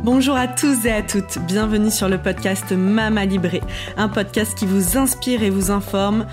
Bonjour 0.00 0.36
à 0.36 0.46
tous 0.46 0.86
et 0.86 0.92
à 0.92 1.02
toutes, 1.02 1.38
bienvenue 1.40 1.90
sur 1.90 2.08
le 2.08 2.18
podcast 2.18 2.70
Mama 2.70 3.24
Libré, 3.24 3.62
un 3.96 4.08
podcast 4.08 4.56
qui 4.56 4.64
vous 4.64 4.96
inspire 4.96 5.42
et 5.42 5.50
vous 5.50 5.72
informe 5.72 6.24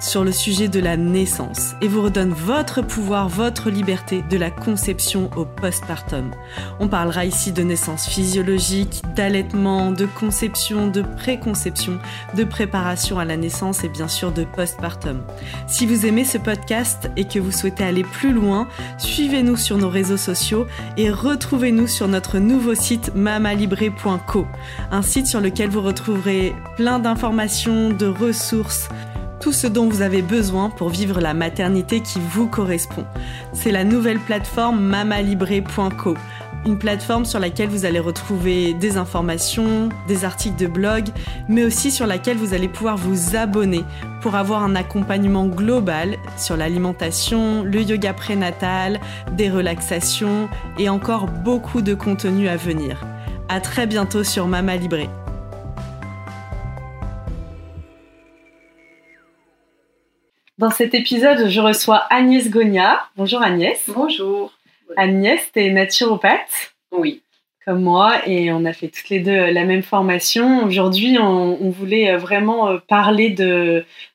sur 0.00 0.24
le 0.24 0.32
sujet 0.32 0.68
de 0.68 0.80
la 0.80 0.96
naissance 0.96 1.74
et 1.80 1.88
vous 1.88 2.02
redonne 2.02 2.32
votre 2.32 2.82
pouvoir, 2.82 3.28
votre 3.28 3.70
liberté 3.70 4.22
de 4.30 4.36
la 4.36 4.50
conception 4.50 5.30
au 5.36 5.44
postpartum. 5.44 6.30
On 6.80 6.88
parlera 6.88 7.24
ici 7.24 7.52
de 7.52 7.62
naissance 7.62 8.06
physiologique, 8.08 9.02
d'allaitement, 9.16 9.90
de 9.90 10.06
conception, 10.06 10.88
de 10.88 11.02
préconception, 11.02 11.98
de 12.36 12.44
préparation 12.44 13.18
à 13.18 13.24
la 13.24 13.36
naissance 13.36 13.84
et 13.84 13.88
bien 13.88 14.08
sûr 14.08 14.32
de 14.32 14.44
postpartum. 14.44 15.22
Si 15.66 15.86
vous 15.86 16.06
aimez 16.06 16.24
ce 16.24 16.38
podcast 16.38 17.10
et 17.16 17.24
que 17.24 17.38
vous 17.38 17.52
souhaitez 17.52 17.84
aller 17.84 18.04
plus 18.04 18.32
loin, 18.32 18.68
suivez-nous 18.98 19.56
sur 19.56 19.78
nos 19.78 19.88
réseaux 19.88 20.16
sociaux 20.16 20.66
et 20.96 21.10
retrouvez-nous 21.10 21.86
sur 21.86 22.08
notre 22.08 22.38
nouveau 22.38 22.74
site 22.74 23.14
mamalibré.co, 23.14 24.46
un 24.90 25.02
site 25.02 25.26
sur 25.26 25.40
lequel 25.40 25.70
vous 25.70 25.82
retrouverez 25.82 26.54
plein 26.76 26.98
d'informations, 26.98 27.90
de 27.90 28.06
ressources, 28.06 28.88
tout 29.40 29.52
ce 29.52 29.66
dont 29.66 29.88
vous 29.88 30.02
avez 30.02 30.22
besoin 30.22 30.70
pour 30.70 30.88
vivre 30.88 31.20
la 31.20 31.34
maternité 31.34 32.00
qui 32.00 32.18
vous 32.20 32.46
correspond. 32.46 33.04
C'est 33.52 33.72
la 33.72 33.84
nouvelle 33.84 34.18
plateforme 34.18 34.80
mamalibré.co, 34.80 36.14
une 36.66 36.78
plateforme 36.78 37.24
sur 37.24 37.38
laquelle 37.38 37.68
vous 37.68 37.84
allez 37.84 38.00
retrouver 38.00 38.74
des 38.74 38.96
informations, 38.96 39.88
des 40.06 40.24
articles 40.24 40.56
de 40.56 40.66
blog, 40.66 41.06
mais 41.48 41.64
aussi 41.64 41.90
sur 41.90 42.06
laquelle 42.06 42.36
vous 42.36 42.54
allez 42.54 42.68
pouvoir 42.68 42.96
vous 42.96 43.36
abonner 43.36 43.84
pour 44.20 44.34
avoir 44.34 44.62
un 44.62 44.74
accompagnement 44.74 45.46
global 45.46 46.16
sur 46.36 46.56
l'alimentation, 46.56 47.62
le 47.62 47.82
yoga 47.82 48.12
prénatal, 48.12 49.00
des 49.32 49.50
relaxations 49.50 50.48
et 50.78 50.88
encore 50.88 51.26
beaucoup 51.26 51.82
de 51.82 51.94
contenu 51.94 52.48
à 52.48 52.56
venir. 52.56 53.04
À 53.48 53.60
très 53.60 53.86
bientôt 53.86 54.24
sur 54.24 54.46
Mama 54.46 54.76
Libré. 54.76 55.08
Dans 60.58 60.70
cet 60.70 60.92
épisode, 60.92 61.48
je 61.48 61.60
reçois 61.60 61.98
Agnès 62.10 62.50
Gonia. 62.50 63.06
Bonjour 63.16 63.40
Agnès. 63.40 63.80
Bonjour. 63.86 64.52
Agnès, 64.96 65.40
tu 65.52 65.60
es 65.60 65.70
naturopathe. 65.70 66.74
Oui. 66.90 67.22
Comme 67.64 67.82
moi, 67.82 68.26
et 68.26 68.50
on 68.50 68.64
a 68.64 68.72
fait 68.72 68.88
toutes 68.88 69.08
les 69.08 69.20
deux 69.20 69.52
la 69.52 69.64
même 69.64 69.84
formation. 69.84 70.64
Aujourd'hui, 70.64 71.16
on, 71.16 71.70
voulait 71.70 72.16
vraiment 72.16 72.70
euh, 72.70 72.78
parler 72.78 73.30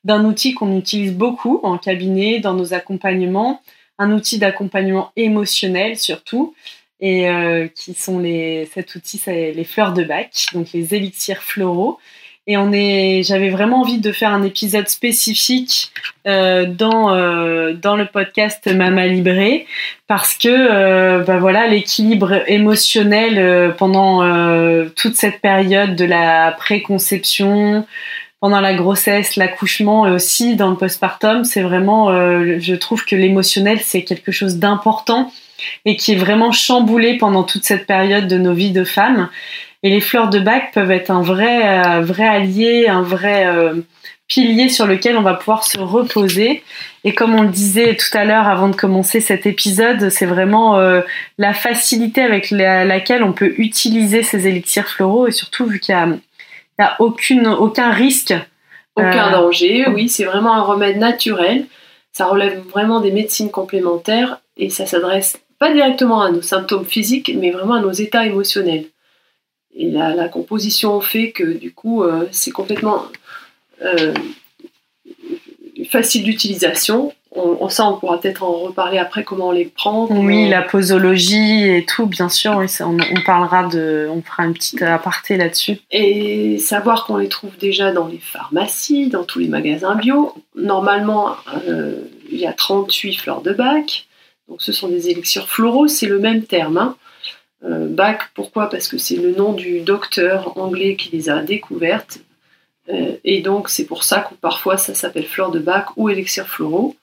d'un 0.04 0.26
outil 0.26 0.54
qu'on 0.54 0.78
utilise 0.78 1.14
beaucoup 1.14 1.62
en 1.64 1.78
cabinet, 1.78 2.42
dans 2.42 2.56
nos 2.56 2.74
accompagnements, 2.74 3.62
un 3.98 4.12
outil 4.12 4.38
d'accompagnement 4.38 5.14
émotionnel 5.16 5.98
surtout, 5.98 6.56
et 7.00 7.30
euh, 7.30 7.70
qui 7.70 7.94
sont 7.94 8.20
les, 8.20 8.66
cet 8.74 8.96
outil, 8.96 9.18
c'est 9.18 9.54
les 9.54 9.64
fleurs 9.64 9.94
de 9.94 10.04
bac, 10.04 10.48
donc 10.54 10.74
les 10.74 10.94
élixirs 10.94 11.42
floraux. 11.42 12.00
Et 12.46 12.58
on 12.58 12.74
est, 12.74 13.24
j'avais 13.24 13.50
vraiment 13.50 13.82
envie 13.82 14.00
de 14.00 14.12
faire 14.12 14.32
un 14.32 14.44
épisode 14.44 14.90
spécifique 14.90 15.94
euh, 16.28 16.66
dans 16.66 17.16
euh, 17.16 17.72
dans 17.72 17.96
le 17.96 18.06
podcast 18.06 18.68
Mama 18.68 19.08
Libré 19.08 19.66
parce 20.08 20.38
que 20.38 20.50
euh, 20.50 21.24
bah 21.24 21.38
voilà 21.38 21.68
l'équilibre 21.68 22.44
émotionnel 22.48 23.40
euh, 23.40 23.72
pendant 23.72 24.24
euh, 24.24 24.90
toute 24.94 25.16
cette 25.16 25.40
période 25.40 25.96
de 25.96 26.04
la 26.04 26.52
préconception, 26.52 27.88
pendant 28.42 28.60
la 28.60 28.74
grossesse, 28.74 29.38
l'accouchement 29.38 30.06
et 30.06 30.12
aussi 30.12 30.58
dans 30.58 30.70
le 30.70 30.76
postpartum, 30.76 31.46
c'est 31.46 31.62
vraiment, 31.62 32.12
je 32.12 32.76
trouve 32.76 33.06
que 33.06 33.16
l'émotionnel 33.16 33.80
c'est 33.80 34.04
quelque 34.04 34.34
chose 34.34 34.58
d'important 34.58 35.32
et 35.86 35.96
qui 35.96 36.12
est 36.12 36.18
vraiment 36.18 36.52
chamboulé 36.52 37.18
pendant 37.18 37.44
toute 37.44 37.64
cette 37.64 37.88
période 37.88 38.28
de 38.28 38.38
nos 38.38 38.54
vies 38.54 38.74
de 38.74 38.84
femmes. 38.84 39.30
Et 39.84 39.90
les 39.90 40.00
fleurs 40.00 40.30
de 40.30 40.40
bac 40.40 40.72
peuvent 40.74 40.92
être 40.92 41.12
un 41.12 41.22
vrai, 41.22 41.80
euh, 41.86 42.02
vrai 42.02 42.26
allié, 42.26 42.88
un 42.88 43.02
vrai 43.02 43.46
euh, 43.48 43.82
pilier 44.30 44.70
sur 44.70 44.88
lequel 44.88 45.18
on 45.18 45.22
va 45.22 45.34
pouvoir 45.34 45.66
se 45.66 45.78
reposer. 45.78 46.64
Et 47.04 47.14
comme 47.14 47.36
on 47.36 47.42
le 47.42 47.50
disait 47.50 47.98
tout 47.98 48.18
à 48.18 48.24
l'heure 48.24 48.48
avant 48.48 48.70
de 48.70 48.76
commencer 48.78 49.20
cet 49.20 49.46
épisode, 49.46 50.10
c'est 50.10 50.26
vraiment 50.26 50.78
euh, 50.78 51.02
la 51.38 51.54
facilité 51.54 52.22
avec 52.22 52.50
laquelle 52.50 53.24
on 53.24 53.34
peut 53.34 53.54
utiliser 53.58 54.24
ces 54.24 54.48
élixirs 54.48 54.88
floraux 54.88 55.28
et 55.28 55.32
surtout 55.32 55.66
vu 55.66 55.82
qu'il 55.82 55.94
n'y 55.96 56.86
a, 56.86 56.96
aucune, 57.00 57.48
aucun 57.48 57.92
risque. 57.92 58.34
Aucun 58.96 59.32
danger, 59.32 59.88
oui, 59.90 60.08
c'est 60.08 60.24
vraiment 60.24 60.54
un 60.54 60.62
remède 60.62 60.98
naturel. 60.98 61.66
Ça 62.14 62.28
relève 62.28 62.60
vraiment 62.70 63.02
des 63.02 63.12
médecines 63.12 63.52
complémentaires 63.52 64.40
et 64.56 64.70
ça 64.70 64.86
s'adresse 64.86 65.40
pas 65.60 65.74
directement 65.74 66.22
à 66.22 66.32
nos 66.32 66.44
symptômes 66.44 66.86
physiques, 66.86 67.32
mais 67.36 67.50
vraiment 67.50 67.74
à 67.74 67.82
nos 67.82 67.92
états 67.92 68.26
émotionnels. 68.26 68.86
Et 69.76 69.90
la, 69.90 70.28
composition 70.28 71.02
fait 71.02 71.32
que 71.32 71.44
du 71.44 71.74
coup, 71.74 72.04
euh, 72.04 72.28
c'est 72.32 72.52
complètement 72.52 73.06
euh, 73.84 74.14
facile 75.90 76.24
d'utilisation. 76.24 77.14
On, 77.36 77.68
ça, 77.68 77.90
on 77.90 77.98
pourra 77.98 78.20
peut-être 78.20 78.44
en 78.44 78.52
reparler 78.60 79.00
après 79.00 79.24
comment 79.24 79.48
on 79.48 79.52
les 79.52 79.66
prend. 79.66 80.06
Oui, 80.12 80.48
la 80.48 80.62
posologie 80.62 81.68
et 81.68 81.84
tout, 81.84 82.06
bien 82.06 82.30
sûr. 82.30 82.62
on, 82.82 83.22
parlera 83.26 83.68
de, 83.68 84.08
on 84.12 84.22
fera 84.22 84.46
une 84.46 84.54
petite 84.54 84.84
aparté 84.84 85.36
là-dessus. 85.36 85.80
Et 85.90 86.60
savoir 86.60 87.06
qu'on 87.06 87.18
les 87.18 87.30
trouve 87.30 87.58
déjà 87.58 87.92
dans 87.92 88.06
les 88.08 88.20
pharmacies, 88.20 89.08
dans 89.08 89.24
tous 89.24 89.40
les 89.40 89.48
magasins 89.48 89.96
bio. 89.96 90.36
Normalement, 90.56 91.36
euh, 91.68 92.04
il 92.32 92.38
y 92.38 92.46
a 92.46 92.54
38 92.54 93.16
fleurs 93.16 93.42
de 93.42 93.54
bac. 93.54 94.06
Donc, 94.48 94.62
ce 94.62 94.72
sont 94.72 94.88
des 94.88 95.10
élixirs 95.10 95.48
floraux, 95.48 95.88
c'est 95.88 96.06
le 96.06 96.20
même 96.20 96.44
terme. 96.44 96.78
Hein. 96.78 96.96
Euh, 97.66 97.88
Bach, 97.88 98.30
pourquoi? 98.34 98.70
Parce 98.70 98.88
que 98.88 98.98
c'est 98.98 99.16
le 99.16 99.32
nom 99.32 99.54
du 99.54 99.82
docteur 99.82 100.58
anglais 100.58 100.96
qui 100.96 101.10
les 101.16 101.30
a 101.30 101.42
découvertes. 101.42 102.20
Euh, 102.90 103.14
et 103.24 103.42
donc, 103.42 103.70
c'est 103.70 103.86
pour 103.86 104.04
ça 104.04 104.20
que 104.20 104.36
parfois 104.36 104.78
ça 104.78 104.94
s'appelle 104.94 105.26
fleur 105.26 105.52
de 105.52 105.60
Bach 105.60 105.86
ou 105.96 106.10
élixir 106.10 106.48
floraux, 106.48 106.96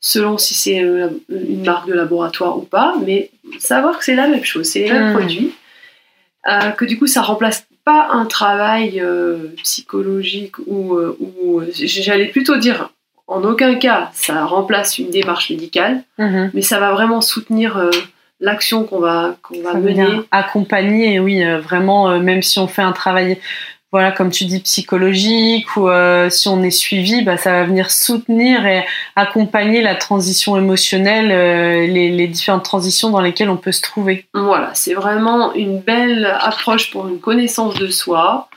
selon 0.00 0.38
si 0.38 0.54
c'est 0.54 0.78
une 0.78 1.64
marque 1.64 1.88
de 1.88 1.94
laboratoire 1.94 2.58
ou 2.58 2.62
pas. 2.62 2.96
Mais 3.04 3.30
savoir 3.58 3.98
que 3.98 4.04
c'est 4.04 4.16
la 4.16 4.26
même 4.26 4.44
chose, 4.44 4.66
c'est 4.66 4.88
le 4.88 4.94
même 4.94 5.10
hmm. 5.10 5.16
produit. 5.16 5.54
Euh, 6.50 6.70
que 6.70 6.84
du 6.84 6.98
coup, 6.98 7.06
ça 7.06 7.22
remplace 7.22 7.66
pas 7.84 8.08
un 8.10 8.26
travail 8.26 9.02
psychologique 9.62 10.58
ou, 10.66 10.98
j'allais 11.72 12.26
plutôt 12.26 12.56
dire 12.56 12.92
en 13.26 13.44
aucun 13.44 13.76
cas 13.76 14.10
ça 14.12 14.44
remplace 14.44 14.98
une 14.98 15.10
démarche 15.10 15.50
médicale, 15.50 16.02
mm-hmm. 16.18 16.50
mais 16.52 16.62
ça 16.62 16.80
va 16.80 16.92
vraiment 16.92 17.20
soutenir 17.20 17.90
l'action 18.40 18.84
qu'on 18.84 19.00
va 19.00 19.36
qu'on 19.42 19.60
va 19.62 19.74
mener. 19.74 20.22
Accompagner, 20.30 21.20
oui, 21.20 21.44
euh, 21.44 21.60
vraiment, 21.60 22.10
euh, 22.10 22.18
même 22.18 22.42
si 22.42 22.58
on 22.58 22.66
fait 22.66 22.82
un 22.82 22.92
travail, 22.92 23.38
voilà, 23.92 24.12
comme 24.12 24.30
tu 24.30 24.44
dis, 24.44 24.60
psychologique 24.60 25.76
ou 25.76 25.88
euh, 25.88 26.30
si 26.30 26.48
on 26.48 26.62
est 26.62 26.70
suivi, 26.70 27.22
bah, 27.22 27.36
ça 27.36 27.52
va 27.52 27.64
venir 27.64 27.90
soutenir 27.90 28.66
et 28.66 28.84
accompagner 29.16 29.82
la 29.82 29.94
transition 29.94 30.56
émotionnelle, 30.56 31.28
les, 31.92 32.10
les, 32.10 32.26
différentes 32.28 32.64
transitions 32.64 33.10
dans 33.10 33.20
lesquelles 33.20 33.50
on 33.50 33.56
peut 33.56 33.72
se 33.72 33.82
trouver. 33.82 34.26
Voilà, 34.32 34.70
c'est 34.74 34.94
vraiment 34.94 35.52
une 35.54 35.80
belle 35.80 36.26
approche 36.40 36.90
pour 36.90 37.08
une 37.08 37.20
connaissance 37.20 37.74
de 37.74 37.88
soi. 37.88 38.48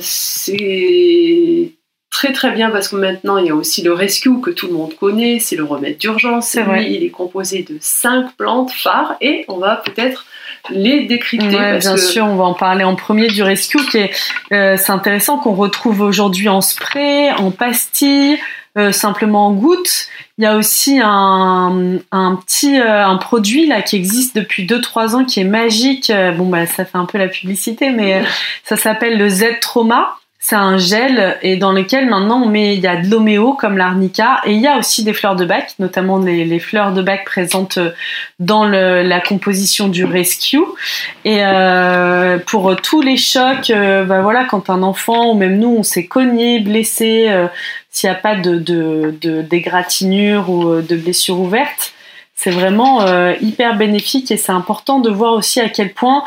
c'est 0.00 1.72
très 2.14 2.32
très 2.32 2.52
bien 2.52 2.70
parce 2.70 2.86
que 2.86 2.94
maintenant 2.94 3.38
il 3.38 3.46
y 3.46 3.50
a 3.50 3.56
aussi 3.56 3.82
le 3.82 3.92
rescue 3.92 4.40
que 4.40 4.50
tout 4.50 4.68
le 4.68 4.74
monde 4.74 4.94
connaît, 4.94 5.40
c'est 5.40 5.56
le 5.56 5.64
remède 5.64 5.98
d'urgence. 5.98 6.46
C'est 6.46 6.62
vrai. 6.62 6.88
il 6.88 7.02
est 7.02 7.10
composé 7.10 7.66
de 7.68 7.76
cinq 7.80 8.36
plantes 8.36 8.70
phares 8.70 9.16
et 9.20 9.44
on 9.48 9.58
va 9.58 9.82
peut-être 9.84 10.24
les 10.70 11.06
décrypter. 11.06 11.78
bien 11.80 11.96
sûr, 11.96 12.24
on 12.24 12.36
va 12.36 12.44
en 12.44 12.54
parler 12.54 12.84
en 12.84 12.94
premier 12.94 13.26
du 13.26 13.42
rescue 13.42 13.84
qui 13.90 13.98
est, 13.98 14.10
euh, 14.52 14.76
c'est 14.78 14.92
intéressant 14.92 15.38
qu'on 15.38 15.54
retrouve 15.54 16.02
aujourd'hui 16.02 16.48
en 16.48 16.60
spray, 16.60 17.32
en 17.32 17.50
pastille. 17.50 18.38
Euh, 18.76 18.90
simplement 18.90 19.46
en 19.46 19.52
gouttes. 19.52 20.08
Il 20.36 20.42
y 20.42 20.48
a 20.48 20.56
aussi 20.56 20.98
un, 21.00 22.00
un 22.10 22.34
petit 22.34 22.80
euh, 22.80 23.06
un 23.06 23.18
produit 23.18 23.68
là 23.68 23.82
qui 23.82 23.94
existe 23.94 24.34
depuis 24.34 24.66
2-3 24.66 25.14
ans 25.14 25.24
qui 25.24 25.38
est 25.38 25.44
magique. 25.44 26.10
Bon 26.36 26.46
bah 26.46 26.66
ça 26.66 26.84
fait 26.84 26.98
un 26.98 27.04
peu 27.04 27.16
la 27.18 27.28
publicité, 27.28 27.90
mais 27.90 28.24
ça 28.64 28.76
s'appelle 28.76 29.16
le 29.16 29.28
Z 29.28 29.60
Trauma 29.60 30.16
c'est 30.46 30.56
un 30.56 30.76
gel 30.76 31.38
et 31.40 31.56
dans 31.56 31.72
lequel 31.72 32.06
maintenant 32.06 32.42
on 32.42 32.48
met 32.50 32.74
il 32.74 32.80
y 32.80 32.86
a 32.86 32.96
de 33.00 33.08
l'homéo 33.08 33.54
comme 33.54 33.78
l'arnica 33.78 34.42
et 34.44 34.52
il 34.52 34.60
y 34.60 34.66
a 34.66 34.76
aussi 34.76 35.02
des 35.02 35.14
fleurs 35.14 35.36
de 35.36 35.46
bac, 35.46 35.74
notamment 35.78 36.18
les, 36.18 36.58
fleurs 36.58 36.92
de 36.92 37.00
bac 37.00 37.24
présentes 37.24 37.78
dans 38.40 38.66
la 38.66 39.20
composition 39.20 39.88
du 39.88 40.04
rescue. 40.04 40.60
Et 41.24 41.38
euh, 41.40 42.36
pour 42.36 42.76
tous 42.76 43.00
les 43.00 43.16
chocs, 43.16 43.70
euh, 43.70 44.04
bah 44.04 44.20
voilà, 44.20 44.44
quand 44.44 44.68
un 44.68 44.82
enfant 44.82 45.30
ou 45.30 45.34
même 45.34 45.58
nous 45.58 45.76
on 45.78 45.82
s'est 45.82 46.04
cogné, 46.04 46.60
blessé, 46.60 47.24
euh, 47.28 47.46
s'il 47.90 48.10
n'y 48.10 48.14
a 48.14 48.18
pas 48.18 48.34
de, 48.34 48.58
de, 48.58 49.14
de 49.22 50.50
ou 50.50 50.82
de 50.82 50.96
blessure 50.96 51.40
ouverte, 51.40 51.94
c'est 52.36 52.50
vraiment 52.50 53.06
hyper 53.40 53.76
bénéfique 53.76 54.30
et 54.30 54.36
c'est 54.36 54.52
important 54.52 54.98
de 54.98 55.08
voir 55.08 55.32
aussi 55.32 55.60
à 55.60 55.70
quel 55.70 55.94
point 55.94 56.22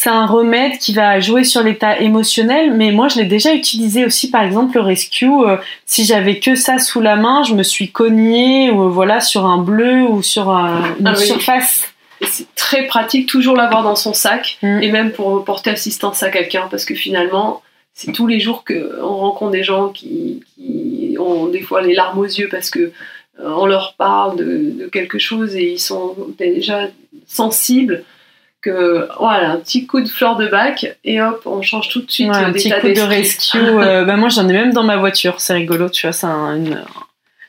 c'est 0.00 0.10
un 0.10 0.26
remède 0.26 0.78
qui 0.78 0.94
va 0.94 1.18
jouer 1.18 1.42
sur 1.42 1.60
l'état 1.64 1.98
émotionnel, 1.98 2.72
mais 2.72 2.92
moi 2.92 3.08
je 3.08 3.16
l'ai 3.18 3.24
déjà 3.24 3.52
utilisé 3.52 4.04
aussi 4.04 4.30
par 4.30 4.44
exemple 4.44 4.76
le 4.76 4.82
rescue. 4.82 5.26
Euh, 5.26 5.56
si 5.86 6.04
j'avais 6.04 6.38
que 6.38 6.54
ça 6.54 6.78
sous 6.78 7.00
la 7.00 7.16
main, 7.16 7.42
je 7.42 7.52
me 7.52 7.64
suis 7.64 7.90
cognée 7.90 8.70
ou 8.70 8.90
voilà 8.90 9.20
sur 9.20 9.44
un 9.44 9.58
bleu 9.58 10.04
ou 10.04 10.22
sur 10.22 10.50
une 10.50 11.04
ah 11.04 11.16
surface. 11.16 11.92
c'est 12.22 12.46
très 12.54 12.86
pratique, 12.86 13.28
toujours 13.28 13.56
l'avoir 13.56 13.82
dans 13.82 13.96
son 13.96 14.12
sac, 14.14 14.58
Mm. 14.62 14.82
et 14.84 14.92
même 14.92 15.10
pour 15.10 15.44
porter 15.44 15.70
assistance 15.70 16.22
à 16.22 16.30
quelqu'un, 16.30 16.68
parce 16.70 16.84
que 16.84 16.94
finalement, 16.94 17.60
c'est 17.92 18.12
tous 18.12 18.28
les 18.28 18.38
jours 18.38 18.64
qu'on 18.64 19.16
rencontre 19.16 19.50
des 19.50 19.64
gens 19.64 19.88
qui, 19.88 20.44
qui 20.54 21.16
ont 21.18 21.48
des 21.48 21.62
fois 21.62 21.82
les 21.82 21.94
larmes 21.94 22.20
aux 22.20 22.24
yeux 22.24 22.48
parce 22.48 22.70
que 22.70 22.78
euh, 22.78 22.92
on 23.40 23.66
leur 23.66 23.94
parle 23.98 24.36
de, 24.36 24.70
de 24.78 24.86
quelque 24.86 25.18
chose 25.18 25.56
et 25.56 25.72
ils 25.72 25.80
sont 25.80 26.14
déjà 26.38 26.86
sensibles 27.26 28.04
que 28.68 29.08
voilà 29.18 29.50
un 29.50 29.56
petit 29.56 29.86
coup 29.86 30.00
de 30.00 30.08
fleur 30.08 30.36
de 30.36 30.46
bac 30.46 30.86
et 31.04 31.20
hop 31.22 31.42
on 31.46 31.62
change 31.62 31.88
tout 31.88 32.02
de 32.02 32.10
suite 32.10 32.28
Ouais, 32.30 32.36
un 32.36 32.52
petit 32.52 32.70
coup 32.70 32.88
de 32.88 33.00
rescue. 33.00 33.58
euh, 33.62 34.04
bah, 34.04 34.16
moi, 34.16 34.28
j'en 34.28 34.48
ai 34.48 34.52
même 34.52 34.72
dans 34.72 34.82
ma 34.84 34.96
voiture. 34.96 35.40
C'est 35.40 35.54
rigolo, 35.54 35.88
tu 35.88 36.06
vois. 36.06 36.12
C'est 36.12 36.26
un- 36.26 36.56
une... 36.56 36.84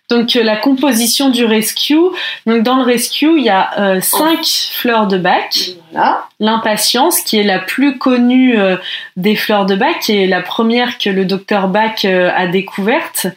Donc, 0.09 0.35
euh, 0.35 0.41
la 0.43 0.55
composition 0.55 1.29
du 1.29 1.45
rescue. 1.45 1.99
Donc, 2.47 2.63
dans 2.63 2.77
le 2.77 2.83
rescue, 2.83 3.37
il 3.37 3.43
y 3.43 3.49
a 3.49 3.69
euh, 3.79 4.01
cinq 4.01 4.43
fleurs 4.71 5.05
de 5.05 5.19
bac. 5.19 5.71
Voilà. 5.91 6.25
L'impatience, 6.39 7.21
qui 7.21 7.37
est 7.37 7.43
la 7.43 7.59
plus 7.59 7.97
connue 7.99 8.59
euh, 8.59 8.77
des 9.17 9.35
fleurs 9.35 9.67
de 9.67 9.75
bac, 9.75 10.09
est 10.09 10.25
la 10.25 10.41
première 10.41 10.97
que 10.97 11.11
le 11.11 11.25
docteur 11.25 11.67
Bach 11.67 12.05
euh, 12.05 12.31
a 12.35 12.47
découverte. 12.47 13.27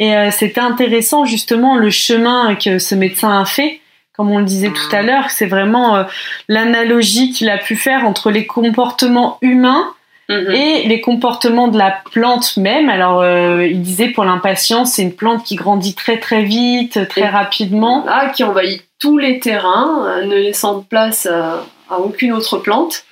Et 0.00 0.14
c'était 0.30 0.60
intéressant, 0.60 1.24
justement, 1.24 1.76
le 1.76 1.90
chemin 1.90 2.54
que 2.54 2.78
ce 2.78 2.94
médecin 2.94 3.40
a 3.40 3.44
fait. 3.44 3.80
Comme 4.16 4.30
on 4.30 4.38
le 4.38 4.44
disait 4.44 4.70
tout 4.70 4.94
à 4.96 5.02
l'heure, 5.02 5.30
c'est 5.30 5.46
vraiment 5.46 5.96
euh, 5.96 6.04
l'analogie 6.48 7.30
qu'il 7.32 7.48
a 7.50 7.58
pu 7.58 7.74
faire 7.76 8.04
entre 8.06 8.30
les 8.30 8.46
comportements 8.46 9.38
humains 9.42 9.92
Mhm. 10.30 10.52
et 10.52 10.88
les 10.88 11.02
comportements 11.02 11.68
de 11.68 11.76
la 11.76 11.94
plante 12.12 12.56
même. 12.56 12.88
Alors, 12.88 13.20
euh, 13.20 13.66
il 13.66 13.82
disait 13.82 14.08
pour 14.08 14.24
l'impatience, 14.24 14.92
c'est 14.92 15.02
une 15.02 15.12
plante 15.14 15.44
qui 15.44 15.54
grandit 15.54 15.94
très 15.94 16.18
très 16.18 16.44
vite, 16.44 17.06
très 17.08 17.20
Et- 17.22 17.28
rapidement. 17.28 18.00
Voilà, 18.02 18.30
qui 18.30 18.42
envahit 18.42 18.82
tous 18.98 19.18
les 19.18 19.38
terrains, 19.38 20.06
euh, 20.06 20.24
ne 20.24 20.36
laissant 20.36 20.78
de 20.78 20.84
place 20.84 21.26
à, 21.26 21.66
à 21.90 21.98
aucune 21.98 22.32
autre 22.32 22.56
plante. 22.56 23.04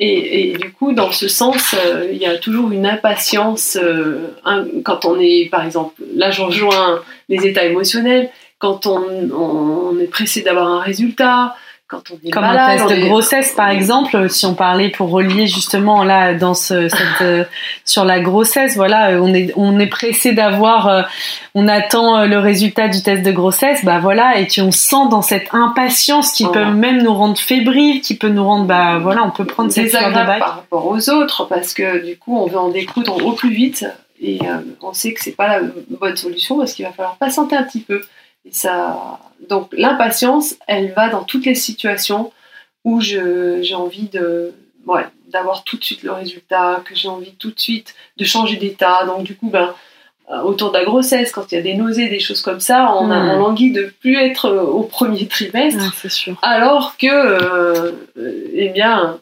Et, 0.00 0.50
et 0.50 0.52
du 0.56 0.72
coup, 0.72 0.92
dans 0.92 1.12
ce 1.12 1.28
sens, 1.28 1.76
euh, 1.78 2.08
il 2.12 2.18
y 2.18 2.26
a 2.26 2.36
toujours 2.38 2.72
une 2.72 2.86
impatience 2.86 3.78
un- 4.44 4.64
quand 4.84 5.04
on 5.04 5.18
est, 5.20 5.48
par 5.50 5.64
exemple, 5.64 5.94
là 6.14 6.30
je 6.32 6.42
rejoins 6.42 7.00
les 7.28 7.46
états 7.46 7.64
émotionnels, 7.64 8.30
quand 8.58 8.86
on, 8.86 9.98
est 10.00 10.06
pressé 10.06 10.42
d'avoir 10.42 10.68
un 10.68 10.80
résultat, 10.80 11.54
quand 11.86 12.02
on 12.10 12.26
est 12.26 12.30
Comme 12.30 12.42
malade, 12.42 12.80
un 12.80 12.86
test 12.86 12.90
de 12.90 13.04
est- 13.04 13.08
grossesse, 13.08 13.52
par 13.52 13.70
exemple, 13.70 14.28
si 14.28 14.44
on 14.44 14.54
parlait 14.54 14.90
pour 14.90 15.08
relier 15.10 15.46
justement 15.46 16.04
là 16.04 16.34
dans 16.34 16.52
ce, 16.52 16.88
cette, 16.88 17.22
euh, 17.22 17.44
sur 17.86 18.04
la 18.04 18.20
grossesse, 18.20 18.76
voilà, 18.76 19.12
on 19.22 19.32
est 19.32 19.54
on 19.56 19.78
est 19.78 19.86
pressé 19.86 20.32
d'avoir, 20.32 20.88
euh, 20.88 21.02
on 21.54 21.66
attend 21.66 22.18
euh, 22.18 22.26
le 22.26 22.38
résultat 22.38 22.88
du 22.88 23.02
test 23.02 23.22
de 23.22 23.32
grossesse, 23.32 23.86
bah 23.86 24.00
voilà, 24.00 24.38
et 24.38 24.46
puis 24.46 24.60
on 24.60 24.70
sent 24.70 25.08
dans 25.10 25.22
cette 25.22 25.48
impatience 25.52 26.32
qui 26.32 26.46
peut 26.46 26.66
même 26.66 27.02
nous 27.02 27.14
rendre 27.14 27.38
fébriles, 27.38 28.02
qui 28.02 28.16
peut 28.16 28.28
nous 28.28 28.44
rendre, 28.44 28.66
bah 28.66 28.98
voilà, 28.98 29.24
on 29.24 29.30
peut 29.30 29.46
prendre 29.46 29.70
cette 29.70 29.86
de 29.86 29.92
bac. 29.92 30.40
par 30.40 30.56
rapport 30.56 30.86
aux 30.86 31.08
autres 31.08 31.46
parce 31.46 31.72
que 31.72 32.04
du 32.04 32.18
coup 32.18 32.36
on 32.36 32.48
veut 32.48 32.58
en 32.58 32.68
découdre 32.68 33.24
au 33.24 33.32
plus 33.32 33.50
vite 33.50 33.86
et 34.20 34.40
euh, 34.42 34.58
on 34.82 34.92
sait 34.92 35.12
que 35.12 35.22
c'est 35.22 35.36
pas 35.36 35.46
la 35.48 35.66
bonne 36.00 36.16
solution 36.16 36.58
parce 36.58 36.72
qu'il 36.72 36.84
va 36.84 36.92
falloir 36.92 37.16
patienter 37.16 37.56
un 37.56 37.62
petit 37.62 37.80
peu 37.80 38.02
ça 38.52 39.18
donc 39.48 39.68
l'impatience 39.72 40.54
elle 40.66 40.92
va 40.92 41.08
dans 41.08 41.22
toutes 41.24 41.46
les 41.46 41.54
situations 41.54 42.32
où 42.84 43.00
j'ai 43.00 43.74
envie 43.74 44.08
de 44.08 44.52
ouais, 44.86 45.06
d'avoir 45.32 45.64
tout 45.64 45.76
de 45.76 45.84
suite 45.84 46.02
le 46.02 46.12
résultat 46.12 46.82
que 46.84 46.94
j'ai 46.94 47.08
envie 47.08 47.34
tout 47.38 47.50
de 47.50 47.58
suite 47.60 47.94
de 48.16 48.24
changer 48.24 48.56
d'état 48.56 49.04
donc 49.06 49.22
du 49.24 49.36
coup 49.36 49.50
ben 49.50 49.74
euh, 50.30 50.42
autour 50.42 50.72
de 50.72 50.78
la 50.78 50.84
grossesse 50.84 51.32
quand 51.32 51.50
il 51.50 51.54
y 51.54 51.58
a 51.58 51.62
des 51.62 51.74
nausées 51.74 52.08
des 52.08 52.20
choses 52.20 52.42
comme 52.42 52.60
ça 52.60 52.92
on, 52.94 53.10
a, 53.10 53.18
Mm. 53.18 53.28
on 53.30 53.38
languit 53.38 53.72
de 53.72 53.92
plus 54.00 54.16
être 54.16 54.46
euh, 54.46 54.62
au 54.62 54.82
premier 54.82 55.26
trimestre 55.26 55.92
sûr. 56.10 56.36
alors 56.42 56.96
que, 56.98 57.06
euh, 57.10 57.92
eh 58.54 58.68
bien, 58.70 59.18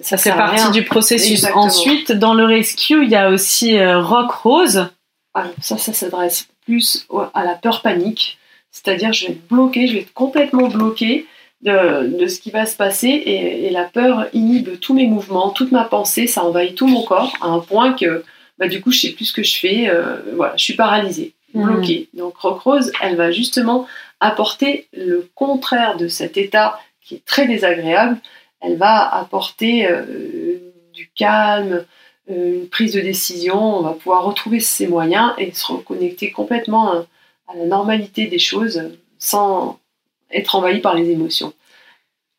Ça 0.00 0.16
fait 0.16 0.24
sert 0.24 0.34
à 0.34 0.38
partie 0.46 0.62
rien. 0.62 0.70
du 0.70 0.84
processus. 0.84 1.30
Exactement. 1.44 1.64
Ensuite, 1.64 2.12
dans 2.12 2.34
le 2.34 2.44
rescue, 2.44 3.04
il 3.04 3.10
y 3.10 3.16
a 3.16 3.30
aussi 3.30 3.78
euh, 3.78 4.00
Rock 4.00 4.32
Rose. 4.32 4.88
Alors, 5.34 5.52
ça, 5.62 5.78
ça 5.78 5.92
s'adresse 5.92 6.46
plus 6.66 7.06
à 7.32 7.44
la 7.44 7.54
peur 7.54 7.80
panique. 7.82 8.36
C'est-à-dire, 8.74 9.12
je 9.12 9.26
vais 9.26 9.32
être 9.34 9.46
bloqué, 9.48 9.86
je 9.86 9.94
vais 9.94 10.00
être 10.00 10.12
complètement 10.12 10.66
bloqué 10.68 11.26
de, 11.62 12.18
de 12.18 12.26
ce 12.26 12.40
qui 12.40 12.50
va 12.50 12.66
se 12.66 12.76
passer 12.76 13.08
et, 13.08 13.66
et 13.66 13.70
la 13.70 13.84
peur 13.84 14.26
inhibe 14.32 14.80
tous 14.80 14.94
mes 14.94 15.06
mouvements, 15.06 15.50
toute 15.50 15.70
ma 15.70 15.84
pensée, 15.84 16.26
ça 16.26 16.42
envahit 16.44 16.74
tout 16.74 16.88
mon 16.88 17.02
corps 17.04 17.32
à 17.40 17.46
un 17.46 17.60
point 17.60 17.92
que, 17.94 18.24
bah, 18.58 18.66
du 18.66 18.80
coup, 18.82 18.90
je 18.90 19.00
sais 19.00 19.10
plus 19.12 19.26
ce 19.26 19.32
que 19.32 19.44
je 19.44 19.56
fais. 19.56 19.88
euh, 19.88 20.16
voilà, 20.34 20.56
je 20.56 20.64
suis 20.64 20.74
paralysée, 20.74 21.32
Mhm. 21.54 21.64
bloquée. 21.66 22.08
Donc, 22.14 22.36
Rock 22.38 22.60
Rose, 22.62 22.90
elle 23.00 23.14
va 23.16 23.30
justement 23.30 23.86
apporter 24.18 24.88
le 24.92 25.30
contraire 25.36 25.96
de 25.96 26.08
cet 26.08 26.36
état 26.36 26.78
qui 27.02 27.14
est 27.14 27.24
très 27.24 27.46
désagréable. 27.46 28.18
Elle 28.60 28.76
va 28.76 29.08
apporter 29.14 29.86
euh, 29.86 30.58
du 30.92 31.10
calme, 31.14 31.84
euh, 32.30 32.54
une 32.62 32.68
prise 32.68 32.92
de 32.94 33.00
décision, 33.00 33.78
on 33.78 33.82
va 33.82 33.92
pouvoir 33.92 34.24
retrouver 34.24 34.58
ses 34.58 34.86
moyens 34.88 35.32
et 35.38 35.52
se 35.52 35.64
reconnecter 35.66 36.30
complètement 36.32 37.04
à, 37.48 37.56
la 37.56 37.66
normalité 37.66 38.26
des 38.26 38.38
choses 38.38 38.90
sans 39.18 39.78
être 40.30 40.54
envahi 40.54 40.80
par 40.80 40.94
les 40.94 41.10
émotions. 41.10 41.52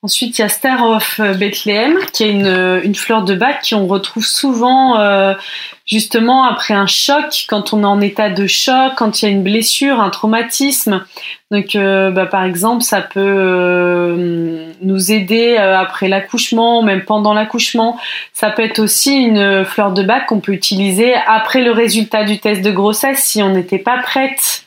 Ensuite, 0.01 0.37
il 0.37 0.41
y 0.41 0.45
a 0.45 0.49
Star 0.49 0.87
of 0.87 1.19
Bethlehem, 1.39 1.97
qui 2.13 2.23
est 2.23 2.29
une, 2.29 2.81
une 2.83 2.93
fleur 2.93 3.23
de 3.23 3.33
bac 3.33 3.67
qu'on 3.67 3.87
retrouve 3.87 4.25
souvent 4.25 4.99
euh, 4.99 5.33
justement 5.85 6.43
après 6.43 6.73
un 6.73 6.87
choc, 6.87 7.45
quand 7.47 7.73
on 7.73 7.83
est 7.83 7.87
en 7.87 8.01
état 8.01 8.29
de 8.29 8.47
choc, 8.47 8.93
quand 8.97 9.21
il 9.21 9.25
y 9.25 9.27
a 9.27 9.31
une 9.31 9.43
blessure, 9.43 10.01
un 10.01 10.09
traumatisme. 10.09 11.05
Donc, 11.51 11.75
euh, 11.75 12.09
bah, 12.09 12.25
par 12.25 12.43
exemple, 12.43 12.83
ça 12.83 13.01
peut 13.01 13.19
euh, 13.19 14.71
nous 14.81 15.11
aider 15.11 15.55
euh, 15.59 15.77
après 15.77 16.07
l'accouchement, 16.07 16.81
même 16.81 17.05
pendant 17.05 17.33
l'accouchement. 17.33 17.99
Ça 18.33 18.49
peut 18.49 18.63
être 18.63 18.79
aussi 18.79 19.15
une 19.15 19.63
fleur 19.63 19.91
de 19.91 20.01
bac 20.01 20.25
qu'on 20.27 20.39
peut 20.39 20.53
utiliser 20.53 21.13
après 21.13 21.61
le 21.61 21.71
résultat 21.71 22.23
du 22.23 22.39
test 22.39 22.63
de 22.63 22.71
grossesse 22.71 23.19
si 23.19 23.43
on 23.43 23.49
n'était 23.49 23.79
pas 23.79 23.99
prête 23.99 24.64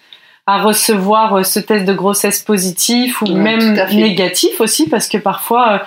à 0.49 0.62
recevoir 0.62 1.35
euh, 1.35 1.43
ce 1.43 1.61
test 1.61 1.85
de 1.85 1.93
grossesse 1.93 2.41
positif 2.41 3.21
ou 3.23 3.27
Ouais, 3.27 3.35
même 3.35 3.75
négatif 3.93 4.61
aussi 4.61 4.89
parce 4.89 5.09
que 5.09 5.19
parfois 5.19 5.73
euh, 5.73 5.79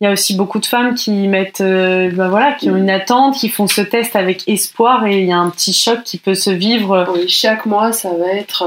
il 0.00 0.04
y 0.04 0.06
a 0.06 0.12
aussi 0.12 0.36
beaucoup 0.36 0.58
de 0.58 0.66
femmes 0.66 0.94
qui 0.94 1.10
mettent 1.26 1.60
bah 2.14 2.28
voilà 2.28 2.52
qui 2.52 2.70
ont 2.70 2.76
une 2.76 2.90
attente 2.90 3.36
qui 3.36 3.48
font 3.48 3.66
ce 3.66 3.80
test 3.80 4.14
avec 4.14 4.46
espoir 4.46 5.06
et 5.06 5.18
il 5.18 5.26
y 5.26 5.32
a 5.32 5.38
un 5.38 5.50
petit 5.50 5.72
choc 5.72 6.04
qui 6.04 6.18
peut 6.18 6.36
se 6.36 6.50
vivre. 6.50 7.08
Oui, 7.12 7.28
chaque 7.28 7.66
mois, 7.66 7.92
ça 7.92 8.10
va 8.10 8.28
être 8.28 8.64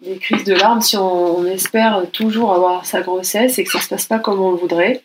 des 0.00 0.16
crises 0.16 0.44
de 0.44 0.54
larmes 0.54 0.80
si 0.80 0.96
on, 0.96 1.38
on 1.38 1.44
espère 1.44 2.02
toujours 2.14 2.54
avoir 2.54 2.86
sa 2.86 3.02
grossesse 3.02 3.58
et 3.58 3.64
que 3.64 3.70
ça 3.70 3.80
se 3.80 3.88
passe 3.88 4.06
pas 4.06 4.18
comme 4.18 4.40
on 4.40 4.52
le 4.52 4.56
voudrait. 4.56 5.02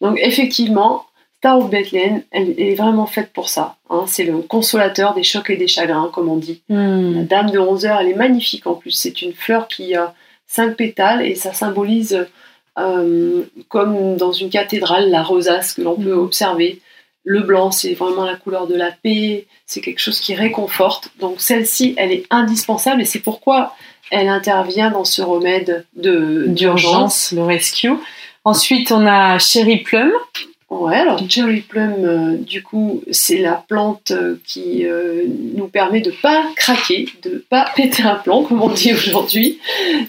Donc 0.00 0.18
effectivement, 0.20 1.04
Star 1.40 1.58
of 1.58 1.70
Bethlehem, 1.70 2.22
elle 2.32 2.54
est 2.60 2.74
vraiment 2.74 3.06
faite 3.06 3.32
pour 3.32 3.48
ça. 3.48 3.76
hein. 3.88 4.04
C'est 4.06 4.24
le 4.24 4.38
consolateur 4.42 5.14
des 5.14 5.22
chocs 5.22 5.48
et 5.48 5.56
des 5.56 5.68
chagrins, 5.68 6.10
comme 6.12 6.28
on 6.28 6.36
dit. 6.36 6.60
La 6.68 6.76
Hmm. 6.76 7.24
dame 7.26 7.50
de 7.50 7.58
11 7.58 7.86
heures, 7.86 7.98
elle 8.00 8.08
est 8.08 8.14
magnifique 8.14 8.66
en 8.66 8.74
plus. 8.74 8.90
C'est 8.90 9.22
une 9.22 9.32
fleur 9.32 9.66
qui 9.66 9.94
a 9.94 10.12
cinq 10.46 10.76
pétales 10.76 11.24
et 11.24 11.34
ça 11.34 11.54
symbolise, 11.54 12.26
euh, 12.78 13.42
comme 13.68 14.16
dans 14.18 14.32
une 14.32 14.50
cathédrale, 14.50 15.08
la 15.10 15.22
rosace 15.22 15.72
que 15.72 15.80
l'on 15.80 15.96
peut 15.96 16.12
Mhm. 16.12 16.18
observer. 16.18 16.80
Le 17.24 17.40
blanc, 17.40 17.70
c'est 17.70 17.94
vraiment 17.94 18.24
la 18.26 18.36
couleur 18.36 18.66
de 18.66 18.74
la 18.74 18.90
paix, 18.92 19.46
c'est 19.64 19.80
quelque 19.80 20.00
chose 20.00 20.20
qui 20.20 20.34
réconforte. 20.34 21.10
Donc 21.20 21.40
celle-ci, 21.40 21.94
elle 21.96 22.12
est 22.12 22.24
indispensable 22.30 23.00
et 23.00 23.06
c'est 23.06 23.18
pourquoi 23.20 23.74
elle 24.10 24.28
intervient 24.28 24.90
dans 24.90 25.04
ce 25.04 25.22
remède 25.22 25.86
de- 25.96 26.44
d'urgence. 26.48 27.32
le 27.32 27.44
rescue 27.44 27.92
ensuite 28.44 28.90
on 28.90 29.06
a 29.06 29.38
Cherry 29.38 29.78
Plum 29.78 30.10
Ouais, 30.70 30.94
alors 30.94 31.18
Cherry 31.28 31.62
Plum, 31.62 31.94
euh, 31.98 32.36
du 32.36 32.62
coup, 32.62 33.02
c'est 33.10 33.38
la 33.38 33.54
plante 33.54 34.12
euh, 34.12 34.36
qui 34.46 34.86
euh, 34.86 35.24
nous 35.56 35.66
permet 35.66 36.00
de 36.00 36.12
pas 36.12 36.44
craquer, 36.54 37.06
de 37.24 37.44
pas 37.50 37.66
péter 37.76 38.04
un 38.04 38.14
plomb, 38.14 38.44
comme 38.44 38.62
on 38.62 38.68
dit 38.68 38.92
aujourd'hui. 38.92 39.58